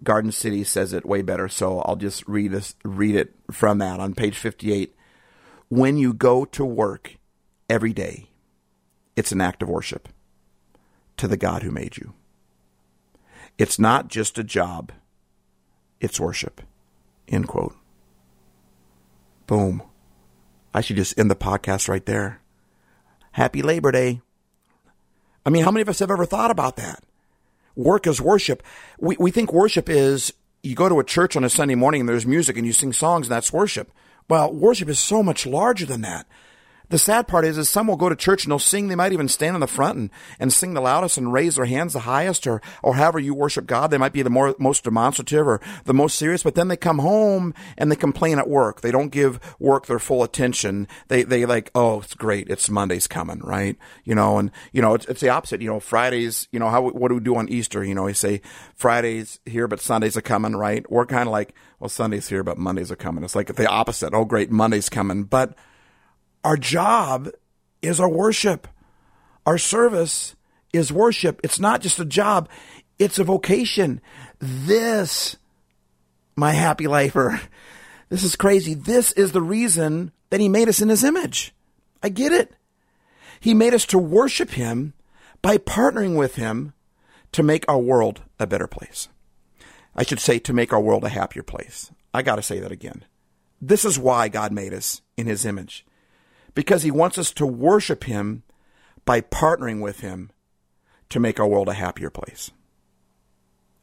Garden 0.05 0.33
City 0.33 0.65
says 0.65 0.93
it 0.93 1.07
way 1.07 1.23
better, 1.23 1.49
so 1.49 1.79
I'll 1.81 1.97
just 1.97 2.29
read 2.29 2.53
this, 2.53 2.75
read 2.85 3.17
it 3.17 3.35
from 3.51 3.79
that 3.79 4.01
on 4.01 4.15
page 4.15 4.37
58. 4.37 4.95
When 5.71 5.97
you 5.97 6.13
go 6.13 6.45
to 6.45 6.63
work 6.63 7.17
every 7.71 7.95
day, 7.95 8.29
it's 9.17 9.33
an 9.33 9.41
act 9.41 9.63
of 9.63 9.71
worship 9.71 10.11
to 11.17 11.27
the 11.27 11.39
God 11.39 11.63
who 11.63 11.71
made 11.71 11.97
you. 11.97 12.13
It's 13.57 13.79
not 13.79 14.09
just 14.09 14.37
a 14.37 14.45
job, 14.45 14.93
it's 16.03 16.21
worship. 16.21 16.61
End 17.29 17.49
quote. 17.49 17.77
Boom. 19.47 19.83
I 20.75 20.83
should 20.83 20.97
just 20.97 21.19
end 21.19 21.31
the 21.31 21.35
podcast 21.35 21.89
right 21.89 22.05
there. 22.05 22.43
Happy 23.33 23.63
Labor 23.63 23.91
Day. 23.91 24.21
I 25.45 25.51
mean, 25.51 25.65
how 25.65 25.71
many 25.71 25.83
of 25.83 25.89
us 25.89 25.99
have 26.01 26.11
ever 26.11 26.27
thought 26.27 26.51
about 26.51 26.77
that? 26.77 27.03
Work 27.77 28.07
is 28.07 28.21
worship. 28.21 28.63
We, 28.99 29.17
we 29.19 29.31
think 29.31 29.53
worship 29.53 29.89
is 29.89 30.33
you 30.63 30.75
go 30.75 30.89
to 30.89 31.01
a 31.01 31.05
church 31.05 31.37
on 31.37 31.45
a 31.45 31.51
Sunday 31.51 31.75
morning 31.75 32.01
and 32.01 32.09
there's 32.09 32.27
music 32.27 32.57
and 32.57 32.67
you 32.67 32.73
sing 32.73 32.93
songs 32.93 33.27
and 33.27 33.33
that's 33.33 33.53
worship. 33.53 33.91
Well, 34.29 34.53
worship 34.53 34.89
is 34.89 34.99
so 34.99 35.23
much 35.23 35.47
larger 35.47 35.87
than 35.87 36.03
that. 36.03 36.27
The 36.91 36.99
sad 36.99 37.29
part 37.29 37.45
is, 37.45 37.57
is 37.57 37.69
some 37.69 37.87
will 37.87 37.97
go 37.97 38.09
to 38.09 38.17
church 38.17 38.45
and 38.45 38.51
they'll 38.51 38.59
sing. 38.59 38.89
They 38.89 38.97
might 38.97 39.13
even 39.13 39.29
stand 39.29 39.55
in 39.55 39.61
the 39.61 39.67
front 39.67 39.97
and, 39.97 40.11
and 40.39 40.53
sing 40.53 40.75
the 40.75 40.81
loudest 40.81 41.17
and 41.17 41.33
raise 41.33 41.55
their 41.55 41.65
hands 41.65 41.93
the 41.93 42.01
highest 42.01 42.47
or, 42.47 42.61
or 42.83 42.97
however 42.97 43.21
you 43.21 43.33
worship 43.33 43.67
God. 43.67 43.91
They 43.91 43.99
might 43.99 44.13
be 44.13 44.23
the 44.23 44.31
more, 44.31 44.55
most 44.59 44.85
demonstrative 44.85 45.47
or 45.47 45.61
the 45.85 45.95
most 45.95 46.19
serious, 46.19 46.43
but 46.43 46.57
then 46.57 46.69
they 46.69 46.77
come 46.77 46.99
home 46.99 47.55
and 47.79 47.91
they 47.91 47.97
complain 47.97 48.39
at 48.39 48.49
work. 48.49 48.81
They 48.81 48.91
don't 48.91 49.11
give 49.11 49.39
work 49.61 49.87
their 49.87 50.01
full 50.01 50.23
attention. 50.25 50.89
They, 51.09 51.23
they 51.23 51.47
like, 51.47 51.71
oh, 51.75 52.01
it's 52.01 52.15
great. 52.15 52.51
It's 52.51 52.69
Monday's 52.69 53.07
coming, 53.07 53.39
right? 53.39 53.77
You 54.05 54.17
know, 54.17 54.39
and, 54.39 54.51
you 54.73 54.83
know, 54.83 54.95
it's, 54.95 55.07
it's 55.07 55.21
the 55.21 55.29
opposite. 55.29 55.63
You 55.63 55.69
know, 55.69 55.81
Fridays, 55.81 56.49
you 56.51 56.59
know, 56.59 56.71
how, 56.71 56.83
what 56.83 57.09
do 57.09 57.15
we 57.15 57.21
do 57.21 57.37
on 57.37 57.49
Easter? 57.49 57.85
You 57.85 57.95
know, 57.95 58.05
we 58.05 58.15
say 58.15 58.41
Fridays 58.75 59.39
here, 59.47 59.69
but 59.69 59.81
Sundays 59.81 60.17
are 60.17 60.23
coming, 60.23 60.57
right? 60.57 60.85
We're 60.91 61.07
kind 61.07 61.29
of 61.29 61.33
like, 61.33 61.55
well, 61.79 61.89
Sunday's 61.89 62.29
here, 62.29 62.43
but 62.43 62.59
Mondays 62.59 62.91
are 62.91 62.97
coming. 62.97 63.23
It's 63.23 63.37
like 63.37 63.55
the 63.55 63.69
opposite. 63.69 64.13
Oh, 64.13 64.25
great. 64.25 64.51
Monday's 64.51 64.89
coming. 64.89 65.23
But, 65.23 65.57
our 66.45 66.57
job 66.57 67.31
is 67.83 68.01
our 68.01 68.09
worship. 68.09 68.69
Our 69.47 69.59
service 69.59 70.37
is 70.73 70.93
worship. 70.93 71.41
It's 71.43 71.61
not 71.61 71.81
just 71.81 71.99
a 71.99 72.05
job, 72.05 72.49
it's 72.99 73.19
a 73.19 73.25
vocation. 73.25 74.01
This, 74.39 75.37
my 76.37 76.53
happy 76.53 76.87
lifer, 76.87 77.41
this 78.09 78.23
is 78.23 78.37
crazy. 78.37 78.75
This 78.75 79.13
is 79.13 79.33
the 79.33 79.43
reason 79.43 80.13
that 80.31 80.41
He 80.41 80.49
made 80.49 80.69
us 80.69 80.81
in 80.81 80.89
His 80.89 81.05
image. 81.05 81.55
I 82.03 82.09
get 82.09 82.33
it. 82.33 82.53
He 83.41 83.55
made 83.55 83.75
us 83.75 83.87
to 83.87 83.99
worship 83.99 84.51
Him 84.51 84.95
by 85.43 85.57
partnering 85.59 86.17
with 86.17 86.37
Him 86.37 86.75
to 87.33 87.43
make 87.43 87.65
our 87.69 87.79
world 87.79 88.23
a 88.39 88.47
better 88.47 88.67
place. 88.67 89.09
I 89.95 90.03
should 90.05 90.21
say 90.21 90.39
to 90.41 90.53
make 90.53 90.73
our 90.73 90.81
world 90.81 91.05
a 91.05 91.09
happier 91.09 91.43
place. 91.43 91.91
I 92.13 92.23
got 92.23 92.37
to 92.37 92.43
say 92.43 92.61
that 92.61 92.73
again. 92.73 93.05
This 93.61 93.85
is 93.85 93.99
why 93.99 94.29
God 94.29 94.53
made 94.53 94.73
us 94.73 95.03
in 95.17 95.27
his 95.27 95.45
image. 95.45 95.85
Because 96.55 96.83
he 96.83 96.91
wants 96.91 97.19
us 97.19 97.33
to 97.33 97.47
worship 97.47 98.05
him 98.05 98.43
by 99.05 99.21
partnering 99.21 99.81
with 99.81 100.01
him 100.01 100.31
to 101.09 101.21
make 101.21 101.39
our 101.39 101.47
world 101.47 101.69
a 101.69 101.75
happier 101.75 102.11
place. 102.11 102.51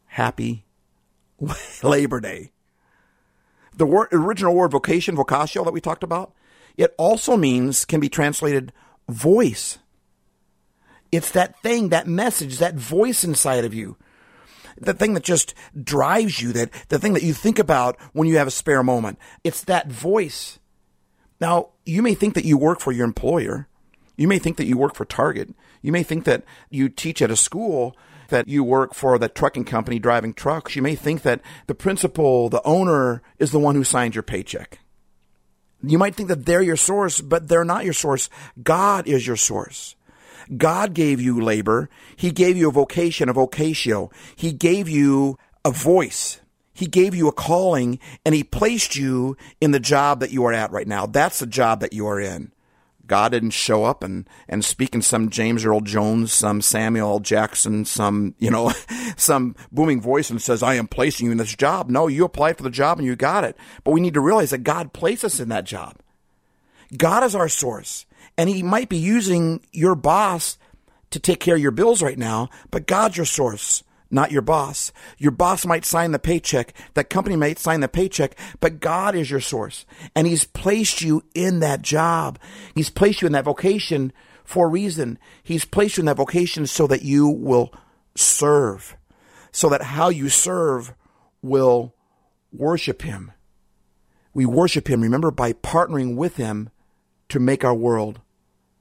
Happy 0.05 0.65
Labor 1.83 2.19
Day. 2.19 2.51
The 3.75 3.85
word, 3.85 4.07
original 4.11 4.55
word 4.55 4.71
vocation, 4.71 5.15
vocatio 5.15 5.63
that 5.63 5.73
we 5.73 5.81
talked 5.81 6.03
about, 6.03 6.33
it 6.77 6.93
also 6.97 7.37
means, 7.37 7.85
can 7.85 7.99
be 7.99 8.09
translated 8.09 8.71
voice. 9.07 9.77
It's 11.11 11.31
that 11.31 11.61
thing, 11.61 11.89
that 11.89 12.07
message, 12.07 12.57
that 12.57 12.75
voice 12.75 13.23
inside 13.23 13.65
of 13.65 13.73
you. 13.73 13.97
The 14.79 14.93
thing 14.93 15.13
that 15.15 15.23
just 15.23 15.53
drives 15.81 16.41
you, 16.41 16.51
that 16.53 16.71
the 16.89 16.99
thing 16.99 17.13
that 17.13 17.23
you 17.23 17.33
think 17.33 17.57
about 17.57 17.99
when 18.13 18.27
you 18.27 18.37
have 18.37 18.47
a 18.47 18.51
spare 18.51 18.83
moment. 18.83 19.17
It's 19.43 19.63
that 19.63 19.91
voice. 19.91 20.59
Now, 21.39 21.69
you 21.85 22.01
may 22.01 22.15
think 22.15 22.33
that 22.33 22.45
you 22.45 22.57
work 22.57 22.79
for 22.79 22.91
your 22.91 23.05
employer. 23.05 23.67
You 24.15 24.27
may 24.27 24.39
think 24.39 24.57
that 24.57 24.65
you 24.65 24.77
work 24.77 24.95
for 24.95 25.05
Target. 25.05 25.53
You 25.81 25.91
may 25.91 26.03
think 26.03 26.23
that 26.25 26.43
you 26.69 26.89
teach 26.89 27.21
at 27.21 27.31
a 27.31 27.35
school, 27.35 27.95
that 28.29 28.47
you 28.47 28.63
work 28.63 28.93
for 28.93 29.17
the 29.17 29.29
trucking 29.29 29.65
company 29.65 29.99
driving 29.99 30.33
trucks. 30.33 30.75
You 30.75 30.81
may 30.81 30.95
think 30.95 31.21
that 31.21 31.41
the 31.67 31.75
principal, 31.75 32.49
the 32.49 32.63
owner, 32.63 33.21
is 33.37 33.51
the 33.51 33.59
one 33.59 33.75
who 33.75 33.83
signs 33.83 34.15
your 34.15 34.23
paycheck. 34.23 34.79
You 35.83 35.99
might 35.99 36.15
think 36.15 36.29
that 36.29 36.45
they're 36.45 36.61
your 36.61 36.75
source, 36.75 37.21
but 37.21 37.47
they're 37.47 37.63
not 37.63 37.85
your 37.85 37.93
source. 37.93 38.29
God 38.61 39.07
is 39.07 39.27
your 39.27 39.35
source. 39.35 39.95
God 40.55 40.93
gave 40.93 41.21
you 41.21 41.39
labor. 41.39 41.89
He 42.15 42.31
gave 42.31 42.57
you 42.57 42.69
a 42.69 42.71
vocation, 42.71 43.29
a 43.29 43.33
vocatio. 43.33 44.11
He 44.35 44.53
gave 44.53 44.89
you 44.89 45.37
a 45.63 45.71
voice. 45.71 46.39
He 46.77 46.85
gave 46.85 47.15
you 47.15 47.27
a 47.27 47.31
calling 47.31 47.97
and 48.23 48.35
he 48.35 48.43
placed 48.43 48.95
you 48.95 49.35
in 49.59 49.71
the 49.71 49.79
job 49.79 50.19
that 50.19 50.29
you 50.29 50.45
are 50.45 50.53
at 50.53 50.71
right 50.71 50.87
now. 50.87 51.07
That's 51.07 51.39
the 51.39 51.47
job 51.47 51.79
that 51.79 51.91
you 51.91 52.05
are 52.05 52.19
in. 52.19 52.51
God 53.07 53.31
didn't 53.31 53.49
show 53.49 53.83
up 53.83 54.03
and, 54.03 54.29
and 54.47 54.63
speak 54.63 54.93
in 54.93 55.01
some 55.01 55.31
James 55.31 55.65
Earl 55.65 55.81
Jones, 55.81 56.31
some 56.31 56.61
Samuel. 56.61 57.19
Jackson, 57.19 57.83
some, 57.83 58.35
you 58.37 58.51
know, 58.51 58.71
some 59.17 59.55
booming 59.71 60.01
voice 60.01 60.29
and 60.29 60.39
says, 60.39 60.61
I 60.61 60.75
am 60.75 60.87
placing 60.87 61.25
you 61.25 61.31
in 61.31 61.39
this 61.39 61.55
job. 61.55 61.89
No, 61.89 62.05
you 62.05 62.23
applied 62.23 62.57
for 62.57 62.63
the 62.63 62.69
job 62.69 62.99
and 62.99 63.07
you 63.07 63.15
got 63.15 63.43
it. 63.43 63.57
But 63.83 63.91
we 63.91 63.99
need 63.99 64.13
to 64.13 64.21
realize 64.21 64.51
that 64.51 64.59
God 64.59 64.93
placed 64.93 65.25
us 65.25 65.39
in 65.39 65.49
that 65.49 65.65
job. 65.65 65.95
God 66.95 67.23
is 67.23 67.33
our 67.33 67.49
source 67.49 68.05
and 68.37 68.51
he 68.51 68.61
might 68.61 68.87
be 68.87 68.97
using 68.97 69.61
your 69.71 69.95
boss 69.95 70.59
to 71.09 71.19
take 71.19 71.39
care 71.39 71.55
of 71.55 71.61
your 71.61 71.71
bills 71.71 72.03
right 72.03 72.19
now, 72.19 72.49
but 72.69 72.85
God's 72.85 73.17
your 73.17 73.25
source 73.25 73.81
not 74.09 74.31
your 74.31 74.41
boss. 74.41 74.91
Your 75.17 75.31
boss 75.31 75.65
might 75.65 75.85
sign 75.85 76.11
the 76.11 76.19
paycheck. 76.19 76.73
That 76.93 77.09
company 77.09 77.35
might 77.35 77.59
sign 77.59 77.81
the 77.81 77.87
paycheck, 77.87 78.37
but 78.59 78.79
God 78.79 79.15
is 79.15 79.29
your 79.29 79.41
source. 79.41 79.85
And 80.15 80.27
He's 80.27 80.45
placed 80.45 81.01
you 81.01 81.23
in 81.33 81.59
that 81.59 81.81
job. 81.81 82.39
He's 82.75 82.89
placed 82.89 83.21
you 83.21 83.25
in 83.25 83.33
that 83.33 83.45
vocation 83.45 84.13
for 84.43 84.67
a 84.67 84.69
reason. 84.69 85.19
He's 85.43 85.65
placed 85.65 85.97
you 85.97 86.01
in 86.01 86.05
that 86.05 86.17
vocation 86.17 86.67
so 86.67 86.87
that 86.87 87.03
you 87.03 87.27
will 87.27 87.73
serve, 88.15 88.95
so 89.51 89.69
that 89.69 89.81
how 89.81 90.09
you 90.09 90.29
serve 90.29 90.93
will 91.41 91.93
worship 92.51 93.01
Him. 93.01 93.31
We 94.33 94.45
worship 94.45 94.89
Him, 94.89 95.01
remember, 95.01 95.31
by 95.31 95.53
partnering 95.53 96.15
with 96.15 96.37
Him 96.37 96.69
to 97.29 97.39
make 97.39 97.65
our 97.65 97.75
world 97.75 98.21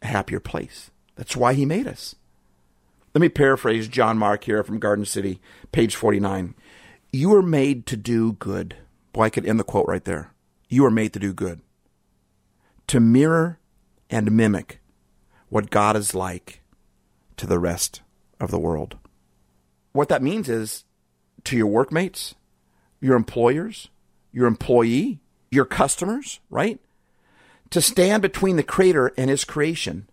a 0.02 0.06
happier 0.06 0.40
place. 0.40 0.90
That's 1.16 1.36
why 1.36 1.54
He 1.54 1.64
made 1.64 1.86
us. 1.86 2.14
Let 3.16 3.22
me 3.22 3.30
paraphrase 3.30 3.88
John 3.88 4.18
Mark 4.18 4.44
here 4.44 4.62
from 4.62 4.78
Garden 4.78 5.06
City, 5.06 5.40
page 5.72 5.96
49. 5.96 6.54
You 7.14 7.34
are 7.34 7.40
made 7.40 7.86
to 7.86 7.96
do 7.96 8.34
good. 8.34 8.76
Boy, 9.14 9.22
I 9.22 9.30
could 9.30 9.46
end 9.46 9.58
the 9.58 9.64
quote 9.64 9.88
right 9.88 10.04
there. 10.04 10.34
You 10.68 10.84
are 10.84 10.90
made 10.90 11.14
to 11.14 11.18
do 11.18 11.32
good. 11.32 11.62
To 12.88 13.00
mirror 13.00 13.58
and 14.10 14.32
mimic 14.32 14.80
what 15.48 15.70
God 15.70 15.96
is 15.96 16.14
like 16.14 16.60
to 17.38 17.46
the 17.46 17.58
rest 17.58 18.02
of 18.38 18.50
the 18.50 18.58
world. 18.58 18.98
What 19.92 20.10
that 20.10 20.22
means 20.22 20.50
is 20.50 20.84
to 21.44 21.56
your 21.56 21.68
workmates, 21.68 22.34
your 23.00 23.16
employers, 23.16 23.88
your 24.30 24.46
employee, 24.46 25.20
your 25.50 25.64
customers, 25.64 26.40
right? 26.50 26.80
To 27.70 27.80
stand 27.80 28.20
between 28.20 28.56
the 28.56 28.62
creator 28.62 29.10
and 29.16 29.30
his 29.30 29.44
creation. 29.44 30.06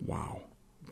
Wow 0.00 0.44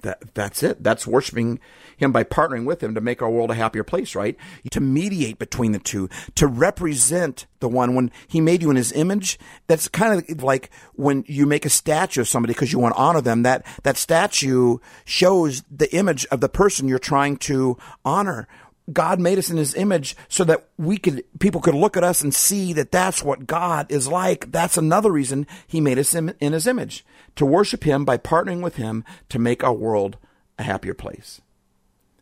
that 0.06 0.34
that's 0.34 0.62
it. 0.62 0.82
That's 0.82 1.06
worshiping 1.06 1.58
him 1.96 2.12
by 2.12 2.24
partnering 2.24 2.64
with 2.64 2.82
him 2.82 2.94
to 2.94 3.00
make 3.00 3.20
our 3.20 3.30
world 3.30 3.50
a 3.50 3.54
happier 3.54 3.84
place, 3.84 4.14
right? 4.14 4.36
To 4.70 4.80
mediate 4.80 5.38
between 5.38 5.72
the 5.72 5.78
two, 5.78 6.08
to 6.36 6.46
represent 6.46 7.46
the 7.60 7.68
one 7.68 7.94
when 7.94 8.10
he 8.28 8.40
made 8.40 8.62
you 8.62 8.70
in 8.70 8.76
his 8.76 8.92
image. 8.92 9.38
That's 9.66 9.88
kind 9.88 10.22
of 10.28 10.42
like 10.42 10.70
when 10.94 11.24
you 11.26 11.46
make 11.46 11.66
a 11.66 11.70
statue 11.70 12.20
of 12.20 12.28
somebody 12.28 12.54
because 12.54 12.72
you 12.72 12.78
want 12.78 12.94
to 12.94 13.00
honor 13.00 13.20
them. 13.20 13.42
That 13.42 13.66
that 13.82 13.96
statue 13.96 14.78
shows 15.04 15.64
the 15.70 15.92
image 15.94 16.24
of 16.26 16.40
the 16.40 16.48
person 16.48 16.88
you're 16.88 16.98
trying 16.98 17.36
to 17.38 17.76
honor. 18.04 18.46
God 18.92 19.20
made 19.20 19.38
us 19.38 19.50
in 19.50 19.56
his 19.56 19.74
image 19.74 20.16
so 20.28 20.44
that 20.44 20.68
we 20.78 20.96
could, 20.96 21.24
people 21.40 21.60
could 21.60 21.74
look 21.74 21.96
at 21.96 22.04
us 22.04 22.22
and 22.22 22.32
see 22.32 22.72
that 22.74 22.92
that's 22.92 23.22
what 23.22 23.46
God 23.46 23.90
is 23.90 24.06
like. 24.06 24.52
That's 24.52 24.76
another 24.76 25.10
reason 25.10 25.46
he 25.66 25.80
made 25.80 25.98
us 25.98 26.14
in, 26.14 26.34
in 26.40 26.52
his 26.52 26.66
image 26.66 27.04
to 27.36 27.46
worship 27.46 27.84
Him 27.84 28.04
by 28.04 28.18
partnering 28.18 28.62
with 28.62 28.76
Him 28.76 29.04
to 29.28 29.38
make 29.38 29.62
our 29.62 29.72
world 29.72 30.16
a 30.58 30.64
happier 30.64 30.94
place. 30.94 31.40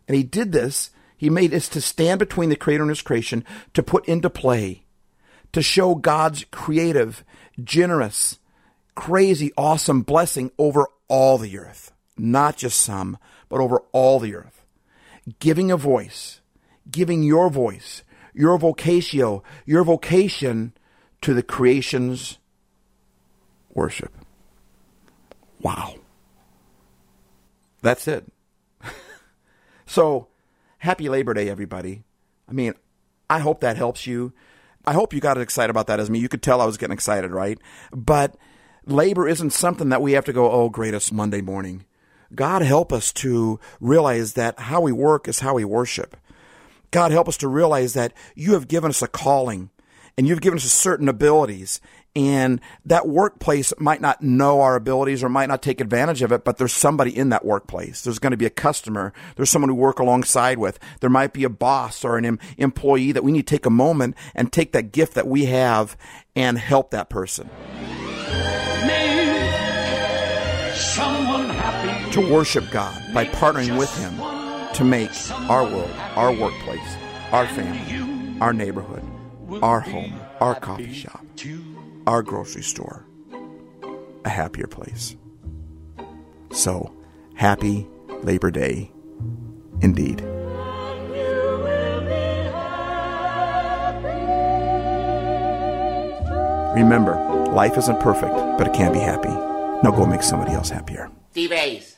And 0.07 0.16
He 0.16 0.22
did 0.22 0.53
this. 0.53 0.90
He 1.16 1.31
made 1.31 1.55
us 1.55 1.68
to 1.70 1.81
stand 1.81 2.18
between 2.18 2.50
the 2.50 2.57
Creator 2.57 2.83
and 2.83 2.90
His 2.90 3.03
creation, 3.03 3.44
to 3.72 3.83
put 3.83 4.07
into 4.07 4.29
play, 4.29 4.85
to 5.53 5.62
show 5.62 5.94
God's 5.94 6.44
creative, 6.50 7.24
generous, 7.62 8.38
crazy, 8.94 9.53
awesome 9.57 10.03
blessing 10.03 10.50
over 10.59 10.87
all 11.09 11.38
the 11.38 11.57
earth. 11.59 11.92
Not 12.18 12.57
just 12.57 12.81
some, 12.81 13.16
but 13.48 13.61
over 13.61 13.83
all 13.92 14.20
the 14.20 14.35
earth. 14.35 14.64
Giving 15.38 15.70
a 15.70 15.77
voice, 15.77 16.40
giving 16.90 17.23
your 17.23 17.51
voice, 17.51 18.03
your 18.33 18.59
vocatio, 18.59 19.42
your 19.64 19.85
vocation 19.85 20.73
to 21.23 21.35
the 21.35 21.42
creation's 21.42 22.38
worship. 23.73 24.12
Wow. 25.61 25.94
That's 27.83 28.07
it. 28.09 28.25
so, 29.87 30.29
happy 30.79 31.09
Labor 31.09 31.35
Day, 31.35 31.49
everybody. 31.49 32.05
I 32.49 32.53
mean, 32.53 32.75
I 33.29 33.38
hope 33.38 33.61
that 33.61 33.77
helps 33.77 34.07
you. 34.07 34.33
I 34.87 34.92
hope 34.92 35.14
you 35.14 35.20
got 35.20 35.38
as 35.38 35.42
excited 35.42 35.70
about 35.70 35.87
that 35.87 36.01
as 36.01 36.11
me. 36.11 36.18
You 36.18 36.29
could 36.29 36.42
tell 36.42 36.61
I 36.61 36.66
was 36.66 36.77
getting 36.77 36.92
excited, 36.92 37.31
right? 37.31 37.59
But 37.90 38.37
labor 38.87 39.27
isn't 39.27 39.51
something 39.51 39.88
that 39.88 40.03
we 40.03 40.12
have 40.12 40.27
to 40.27 40.33
go, 40.33 40.51
oh, 40.51 40.68
greatest 40.68 41.12
Monday 41.12 41.40
morning. 41.40 41.85
God 42.35 42.62
help 42.62 42.92
us 42.92 43.12
to 43.14 43.61
realize 43.81 44.35
that 44.35 44.59
how 44.59 44.81
we 44.81 44.92
work 44.92 45.29
is 45.29 45.40
how 45.40 45.55
we 45.55 45.64
worship. 45.64 46.16
God 46.94 47.11
help 47.11 47.26
us 47.26 47.37
to 47.38 47.48
realize 47.48 47.94
that 47.94 48.12
you 48.37 48.52
have 48.52 48.68
given 48.68 48.90
us 48.90 49.02
a 49.02 49.09
calling 49.09 49.70
and 50.16 50.28
you've 50.28 50.40
given 50.40 50.59
us 50.59 50.62
certain 50.62 51.09
abilities 51.09 51.80
and 52.14 52.61
that 52.85 53.09
workplace 53.09 53.72
might 53.80 54.00
not 54.00 54.22
know 54.22 54.61
our 54.61 54.76
abilities 54.76 55.24
or 55.24 55.28
might 55.28 55.48
not 55.48 55.61
take 55.61 55.80
advantage 55.80 56.22
of 56.22 56.30
it, 56.30 56.44
but 56.44 56.57
there's 56.57 56.72
somebody 56.72 57.11
in 57.11 57.30
that 57.30 57.44
workplace. 57.44 58.02
There's 58.02 58.20
going 58.20 58.30
to 58.30 58.37
be 58.37 58.46
a 58.46 58.50
customer. 58.50 59.12
There's 59.35 59.50
someone 59.50 59.70
to 59.70 59.74
work 59.74 59.98
alongside 59.98 60.59
with. 60.59 60.78
There 61.00 61.11
might 61.11 61.33
be 61.33 61.42
a 61.42 61.48
boss 61.48 62.04
or 62.04 62.16
an 62.16 62.38
employee 62.59 63.11
that 63.11 63.24
we 63.24 63.33
need 63.33 63.48
to 63.48 63.57
take 63.57 63.66
a 63.66 63.70
moment 63.70 64.14
and 64.33 64.52
take 64.52 64.70
that 64.70 64.92
gift 64.92 65.14
that 65.14 65.26
we 65.26 65.46
have 65.46 65.96
and 66.37 66.61
help 66.61 66.92
that 66.92 67.11
person. 67.11 67.50
To 72.12 72.33
worship 72.33 72.70
God 72.70 73.12
by 73.12 73.24
partnering 73.24 73.76
with 73.76 73.92
Him 73.98 74.43
to 74.74 74.84
make 74.84 75.10
our 75.48 75.64
world, 75.64 75.90
our 76.16 76.32
workplace, 76.32 76.96
our 77.32 77.46
family, 77.46 78.38
our 78.40 78.52
neighborhood, 78.52 79.02
our 79.62 79.80
home, 79.80 80.20
our 80.40 80.54
coffee 80.54 80.92
shop, 80.92 81.24
our 82.06 82.22
grocery 82.22 82.62
store 82.62 83.06
a 84.24 84.28
happier 84.28 84.66
place. 84.66 85.16
So, 86.52 86.94
happy 87.34 87.87
Labor 88.22 88.50
Day 88.50 88.90
indeed. 89.82 90.20
Remember, 96.74 97.14
life 97.52 97.78
isn't 97.78 98.00
perfect, 98.00 98.34
but 98.58 98.66
it 98.66 98.72
can 98.72 98.92
be 98.92 98.98
happy. 98.98 99.28
Now 99.28 99.92
go 99.94 100.06
make 100.06 100.22
somebody 100.22 100.52
else 100.52 100.70
happier. 100.70 101.10
Steve. 101.30 101.93